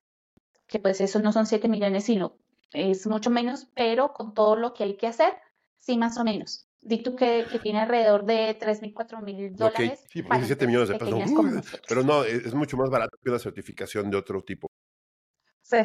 Que 0.68 0.78
pues 0.78 1.02
eso 1.02 1.18
no 1.22 1.34
son 1.34 1.48
7 1.48 1.68
millones, 1.68 2.04
sino 2.04 2.38
es 2.72 3.08
mucho 3.08 3.32
menos, 3.32 3.66
pero 3.74 4.14
con 4.14 4.36
todo 4.36 4.56
lo 4.56 4.76
que 4.76 4.84
hay 4.84 4.96
que 4.96 5.08
hacer, 5.08 5.34
sí, 5.80 5.98
más 5.98 6.20
o 6.20 6.24
menos. 6.24 6.68
Di 6.82 7.02
tú 7.02 7.16
que, 7.16 7.48
tiene 7.64 7.80
alrededor 7.80 8.24
de 8.24 8.54
3 8.54 8.84
mil, 8.84 8.94
4 8.94 9.22
mil 9.22 9.56
dólares. 9.56 10.06
Sí, 10.08 10.22
porque 10.22 10.38
17 10.38 10.68
millones 10.68 10.90
de 10.90 11.00
pesos. 11.00 11.82
pero 11.90 12.04
no, 12.04 12.24
es, 12.24 12.54
mucho 12.54 12.78
más 12.78 12.92
barato 12.92 13.18
que 13.24 13.32
una 13.32 13.40
certificación 13.40 14.12
de 14.12 14.18
otro 14.18 14.44
tipo. 14.44 14.68
Sí. 15.64 15.80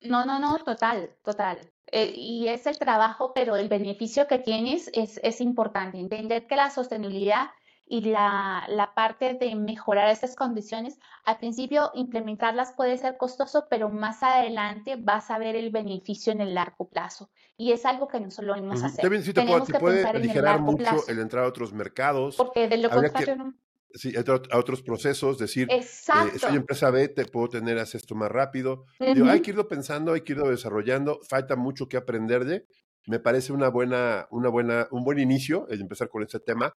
No, 0.00 0.24
no, 0.24 0.40
no, 0.40 0.58
total, 0.64 1.14
total. 1.22 1.71
Eh, 1.92 2.12
y 2.16 2.48
es 2.48 2.66
el 2.66 2.78
trabajo, 2.78 3.32
pero 3.34 3.56
el 3.56 3.68
beneficio 3.68 4.26
que 4.26 4.38
tienes 4.38 4.90
es, 4.94 5.20
es 5.22 5.42
importante. 5.42 5.98
Entender 5.98 6.46
que 6.46 6.56
la 6.56 6.70
sostenibilidad 6.70 7.50
y 7.86 8.00
la, 8.00 8.64
la, 8.68 8.94
parte 8.94 9.34
de 9.34 9.54
mejorar 9.54 10.08
estas 10.08 10.34
condiciones, 10.34 10.98
al 11.24 11.36
principio 11.36 11.90
implementarlas 11.92 12.72
puede 12.72 12.96
ser 12.96 13.18
costoso, 13.18 13.66
pero 13.68 13.90
más 13.90 14.22
adelante 14.22 14.96
vas 14.96 15.30
a 15.30 15.36
ver 15.36 15.54
el 15.54 15.70
beneficio 15.70 16.32
en 16.32 16.40
el 16.40 16.54
largo 16.54 16.88
plazo. 16.88 17.28
Y 17.58 17.72
es 17.72 17.84
algo 17.84 18.08
que 18.08 18.18
no 18.20 18.30
solo 18.30 18.54
hemos 18.56 18.82
hacer. 18.82 19.02
También 19.02 19.22
sí 19.22 19.34
te, 19.34 19.44
puede, 19.78 20.06
aligerar 20.06 20.60
mucho 20.62 21.06
el 21.06 21.18
entrar 21.18 21.44
a 21.44 21.48
otros 21.48 21.74
mercados. 21.74 22.36
Porque 22.36 22.68
de 22.68 22.78
lo 22.78 22.88
contrario 22.88 23.52
Sí, 23.94 24.14
a 24.16 24.58
otros 24.58 24.82
procesos, 24.82 25.38
decir, 25.38 25.68
eh, 25.70 25.82
soy 25.82 26.56
empresa 26.56 26.90
B, 26.90 27.08
te 27.08 27.26
puedo 27.26 27.48
tener 27.48 27.78
esto 27.78 28.14
más 28.14 28.30
rápido. 28.30 28.86
hay 28.98 29.42
que 29.42 29.50
irlo 29.50 29.68
pensando, 29.68 30.12
hay 30.12 30.22
que 30.22 30.32
irlo 30.32 30.48
desarrollando, 30.48 31.20
falta 31.28 31.56
mucho 31.56 31.88
que 31.88 31.96
aprender 31.96 32.44
de, 32.44 32.64
me 33.06 33.18
parece 33.18 33.52
una 33.52 33.68
buena, 33.68 34.26
una 34.30 34.48
buena, 34.48 34.88
un 34.90 35.04
buen 35.04 35.18
inicio 35.18 35.66
el 35.68 35.80
empezar 35.80 36.08
con 36.08 36.22
este 36.22 36.40
tema, 36.40 36.72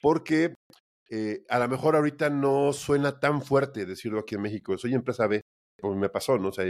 porque 0.00 0.54
eh, 1.08 1.42
a 1.48 1.58
lo 1.58 1.68
mejor 1.68 1.96
ahorita 1.96 2.30
no 2.30 2.72
suena 2.72 3.18
tan 3.18 3.42
fuerte 3.42 3.86
decirlo 3.86 4.20
aquí 4.20 4.34
en 4.34 4.42
México, 4.42 4.76
soy 4.78 4.94
empresa 4.94 5.26
B, 5.26 5.42
como 5.80 5.96
me 5.96 6.08
pasó, 6.08 6.38
¿no? 6.38 6.48
O 6.48 6.52
sea, 6.52 6.64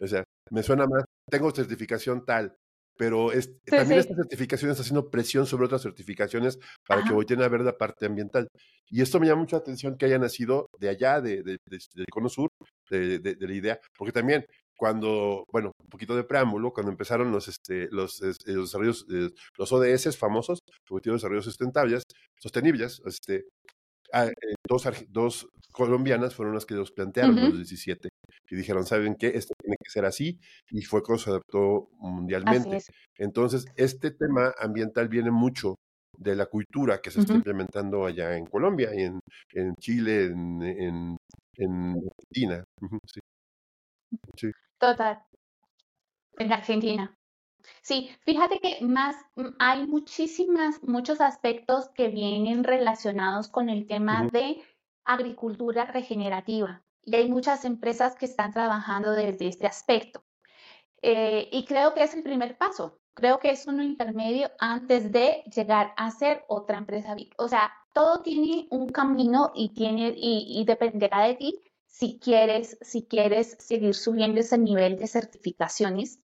o 0.00 0.06
sea 0.06 0.24
me 0.50 0.62
suena 0.62 0.86
más, 0.86 1.04
tengo 1.30 1.50
certificación 1.50 2.24
tal, 2.24 2.56
pero 2.96 3.32
es, 3.32 3.50
también 3.64 4.00
esta 4.00 4.14
certificación 4.14 4.70
está 4.70 4.82
haciendo 4.82 5.10
presión 5.10 5.46
sobre 5.46 5.66
otras 5.66 5.82
certificaciones 5.82 6.58
para 6.86 7.02
que 7.02 7.12
volteen 7.12 7.42
a 7.42 7.48
ver 7.48 7.60
la 7.62 7.76
parte 7.76 8.06
ambiental. 8.06 8.48
Y 8.88 9.02
esto 9.02 9.18
me 9.18 9.26
llama 9.26 9.42
mucha 9.42 9.56
atención 9.56 9.96
que 9.96 10.06
haya 10.06 10.18
nacido 10.18 10.68
de 10.78 10.88
allá, 10.88 11.20
de, 11.20 11.42
de, 11.42 11.58
del 11.68 12.06
Cono 12.10 12.28
Sur, 12.28 12.50
de, 12.90 13.18
de, 13.18 13.36
la 13.40 13.54
idea, 13.54 13.80
porque 13.96 14.12
también 14.12 14.44
cuando, 14.76 15.44
bueno, 15.52 15.72
un 15.78 15.88
poquito 15.88 16.16
de 16.16 16.24
preámbulo, 16.24 16.72
cuando 16.72 16.90
empezaron 16.90 17.30
los, 17.30 17.48
este, 17.48 17.88
los, 17.90 18.20
los 18.20 18.38
desarrollos, 18.44 19.06
eh, 19.10 19.30
los 19.56 19.72
ODS 19.72 20.16
famosos, 20.16 20.58
Objetivos 20.88 21.14
de 21.14 21.26
Desarrollo 21.26 21.42
Sustentables, 21.42 22.02
Sostenibles, 22.38 23.00
este, 23.06 23.44
ah, 24.14 24.26
eh, 24.26 24.54
dos, 24.66 24.84
dos 25.08 25.48
colombianas 25.72 26.34
fueron 26.34 26.54
las 26.54 26.64
que 26.64 26.74
los 26.74 26.92
plantearon, 26.92 27.36
los 27.36 27.56
17, 27.56 28.08
y 28.50 28.56
dijeron, 28.56 28.86
¿saben 28.86 29.16
qué? 29.16 29.28
Esto 29.28 29.54
tiene 29.60 29.76
que 29.82 29.90
ser 29.90 30.04
así, 30.04 30.38
y 30.70 30.82
fue 30.82 31.02
cuando 31.02 31.22
se 31.22 31.30
adaptó 31.30 31.88
mundialmente. 31.98 32.78
Entonces, 33.18 33.66
este 33.76 34.12
tema 34.12 34.54
ambiental 34.58 35.08
viene 35.08 35.30
mucho 35.30 35.74
de 36.16 36.36
la 36.36 36.46
cultura 36.46 37.00
que 37.00 37.10
se 37.10 37.20
está 37.20 37.34
implementando 37.34 38.06
allá 38.06 38.36
en 38.36 38.46
Colombia, 38.46 38.90
y 38.94 39.02
en, 39.02 39.20
en 39.52 39.74
Chile, 39.76 40.26
en, 40.26 40.62
en, 40.62 41.16
en 41.56 41.94
Argentina. 42.08 42.64
sí. 43.06 43.20
sí. 44.36 44.50
Total. 44.78 45.18
En 46.38 46.52
Argentina. 46.52 47.16
Sí, 47.82 48.10
fíjate 48.20 48.60
que 48.60 48.84
más 48.84 49.16
mm, 49.36 49.48
hay 49.58 49.86
muchísimas, 49.86 50.82
muchos 50.82 51.20
aspectos 51.20 51.88
que 51.94 52.08
vienen 52.08 52.64
relacionados 52.64 53.48
con 53.48 53.68
el 53.68 53.86
tema 53.86 54.26
de 54.32 54.62
agricultura 55.04 55.84
regenerativa 55.84 56.82
y 57.02 57.16
hay 57.16 57.28
muchas 57.28 57.64
empresas 57.64 58.14
que 58.16 58.26
están 58.26 58.52
trabajando 58.52 59.12
desde 59.12 59.48
este 59.48 59.66
aspecto. 59.66 60.24
Eh, 61.02 61.48
y 61.52 61.64
creo 61.66 61.92
que 61.92 62.02
es 62.02 62.14
el 62.14 62.22
primer 62.22 62.56
paso. 62.56 62.98
Creo 63.12 63.38
que 63.38 63.50
es 63.50 63.66
un 63.66 63.80
intermedio 63.82 64.50
antes 64.58 65.12
de 65.12 65.44
llegar 65.54 65.92
a 65.96 66.10
ser 66.10 66.44
otra 66.48 66.78
empresa. 66.78 67.14
O 67.36 67.46
sea, 67.46 67.72
todo 67.92 68.22
tiene 68.22 68.66
un 68.70 68.88
camino 68.88 69.52
y 69.54 69.74
tiene 69.74 70.14
y, 70.16 70.60
y 70.60 70.64
dependerá 70.64 71.22
de 71.24 71.34
ti 71.34 71.62
si 71.86 72.18
quieres, 72.18 72.76
si 72.80 73.06
quieres 73.06 73.56
seguir 73.60 73.94
subiendo 73.94 74.40
ese 74.40 74.58
nivel 74.58 74.98
de 74.98 75.06
certificaciones 75.06 76.23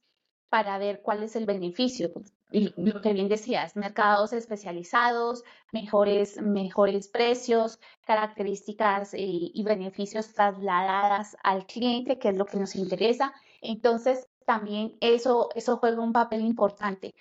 para 0.52 0.78
ver 0.78 1.02
cuál 1.02 1.24
es 1.24 1.38
el 1.38 1.46
beneficio. 1.46 2.12
Y 2.52 2.74
lo 2.76 3.02
que 3.02 3.14
bien 3.14 3.30
decías, 3.30 3.78
mercados 3.78 4.34
especializados, 4.34 5.46
mejores, 5.72 6.42
mejores 6.42 7.08
precios, 7.08 7.80
características 8.06 9.14
y, 9.14 9.54
y 9.56 9.64
beneficios 9.64 10.34
trasladadas 10.34 11.38
al 11.42 11.66
cliente, 11.66 12.20
que 12.20 12.28
es 12.28 12.38
lo 12.38 12.46
que 12.46 12.58
nos 12.58 12.76
interesa. 12.76 13.32
Entonces, 13.62 14.28
también 14.46 14.98
eso, 15.00 15.52
eso 15.56 15.78
juega 15.78 16.02
un 16.02 16.12
papel 16.12 16.42
importante. 16.42 17.16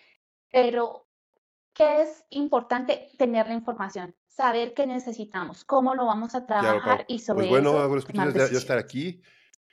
Pero, 0.50 1.06
¿qué 1.72 2.02
es 2.02 2.24
importante? 2.30 3.10
Tener 3.16 3.46
la 3.46 3.54
información, 3.54 4.16
saber 4.26 4.74
qué 4.74 4.88
necesitamos, 4.88 5.64
cómo 5.64 5.94
lo 5.94 6.04
vamos 6.04 6.34
a 6.34 6.46
trabajar 6.46 7.04
y 7.06 7.20
sobre 7.20 7.46
pues 7.46 7.62
bueno, 7.62 7.70
eso. 7.96 8.06
Bueno, 8.12 8.32
ya, 8.32 8.50
ya 8.50 8.58
estar 8.58 8.78
aquí. 8.78 9.22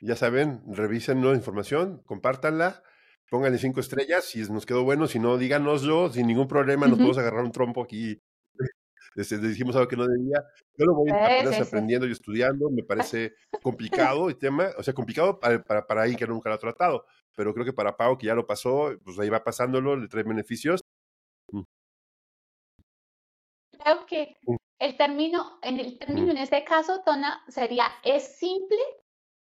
Ya 0.00 0.14
saben, 0.14 0.62
revisen 0.68 1.24
la 1.24 1.34
información, 1.34 2.04
compártanla 2.06 2.84
pónganle 3.30 3.58
cinco 3.58 3.80
estrellas, 3.80 4.24
si 4.24 4.40
nos 4.50 4.66
quedó 4.66 4.84
bueno, 4.84 5.06
si 5.06 5.18
no, 5.18 5.38
díganoslo, 5.38 6.10
sin 6.10 6.26
ningún 6.26 6.48
problema, 6.48 6.86
nos 6.86 6.96
podemos 6.96 7.18
agarrar 7.18 7.44
un 7.44 7.52
trompo 7.52 7.82
aquí. 7.82 8.20
Este, 9.16 9.36
dijimos 9.38 9.74
algo 9.74 9.88
que 9.88 9.96
no 9.96 10.06
debía. 10.06 10.44
Yo 10.76 10.86
lo 10.86 10.94
voy 10.94 11.10
a 11.10 11.38
estar 11.38 11.62
aprendiendo 11.62 12.06
y 12.06 12.12
estudiando, 12.12 12.70
me 12.70 12.84
parece 12.84 13.34
complicado 13.62 14.28
el 14.28 14.38
tema, 14.38 14.68
o 14.78 14.82
sea, 14.82 14.94
complicado 14.94 15.40
para, 15.40 15.60
para, 15.60 15.84
para 15.84 16.02
ahí 16.02 16.14
que 16.14 16.26
nunca 16.26 16.48
lo 16.50 16.54
ha 16.54 16.58
tratado, 16.58 17.04
pero 17.34 17.52
creo 17.52 17.64
que 17.64 17.72
para 17.72 17.96
Pau, 17.96 18.16
que 18.16 18.26
ya 18.26 18.34
lo 18.34 18.46
pasó, 18.46 18.96
pues 19.04 19.18
ahí 19.18 19.28
va 19.28 19.42
pasándolo, 19.42 19.96
le 19.96 20.06
trae 20.06 20.22
beneficios. 20.22 20.82
Mm. 21.50 21.62
Creo 23.72 24.06
que 24.06 24.36
el 24.78 24.96
término, 24.96 25.58
en 25.62 25.80
el 25.80 25.98
término, 25.98 26.28
mm. 26.28 26.30
en 26.30 26.38
este 26.38 26.62
caso, 26.64 27.02
Tona, 27.04 27.42
sería, 27.48 27.86
es 28.04 28.38
simple, 28.38 28.78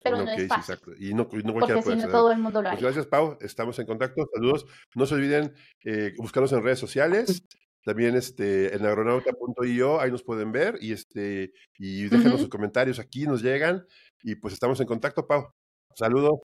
pero 0.04 0.18
no 0.18 0.30
es 0.30 0.48
fácil. 0.48 0.74
Exacto. 0.74 0.92
Y 1.00 1.14
no, 1.14 1.28
no 1.44 1.54
Porque 1.54 1.82
si 1.82 1.96
no 1.96 2.10
todo 2.10 2.32
el 2.32 2.40
mundo 2.40 2.62
lo 2.62 2.70
pues 2.70 2.82
gracias, 2.82 3.08
Pau. 3.08 3.38
Estamos 3.42 3.80
en 3.80 3.86
contacto. 3.86 4.28
Saludos. 4.34 4.66
No 4.96 5.06
se 5.06 5.16
olviden 5.16 5.54
eh, 5.86 6.14
buscarnos 6.18 6.52
en 6.52 6.62
redes 6.62 6.80
sociales. 6.80 7.44
También 7.86 8.16
este, 8.16 8.74
en 8.74 8.86
agronauta.io, 8.86 10.00
ahí 10.00 10.10
nos 10.10 10.24
pueden 10.24 10.54
ver 10.54 10.78
y, 10.80 10.94
este, 10.94 11.52
y 11.78 12.08
déjenos 12.08 12.40
sus 12.40 12.50
comentarios 12.50 12.98
aquí, 12.98 13.26
nos 13.26 13.42
llegan 13.42 13.86
y 14.22 14.36
pues 14.36 14.54
estamos 14.54 14.80
en 14.80 14.88
contacto, 14.88 15.28
Pau. 15.28 15.54
Saludos. 15.94 16.40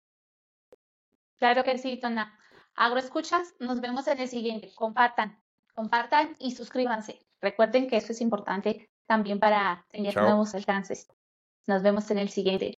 Claro 1.36 1.62
que 1.62 1.76
sí, 1.76 1.98
Tona. 2.00 2.38
Agroescuchas, 2.74 3.54
nos 3.60 3.82
vemos 3.82 4.06
en 4.08 4.18
el 4.18 4.28
siguiente. 4.28 4.72
Compartan, 4.74 5.38
compartan 5.74 6.36
y 6.38 6.52
suscríbanse. 6.52 7.18
Recuerden 7.42 7.86
que 7.86 7.98
eso 7.98 8.12
es 8.12 8.22
importante 8.22 8.88
también 9.06 9.38
para 9.38 9.86
tener 9.90 10.16
nuevos 10.16 10.54
alcances. 10.54 11.06
Nos 11.66 11.82
vemos 11.82 12.10
en 12.10 12.18
el 12.18 12.30
siguiente. 12.30 12.75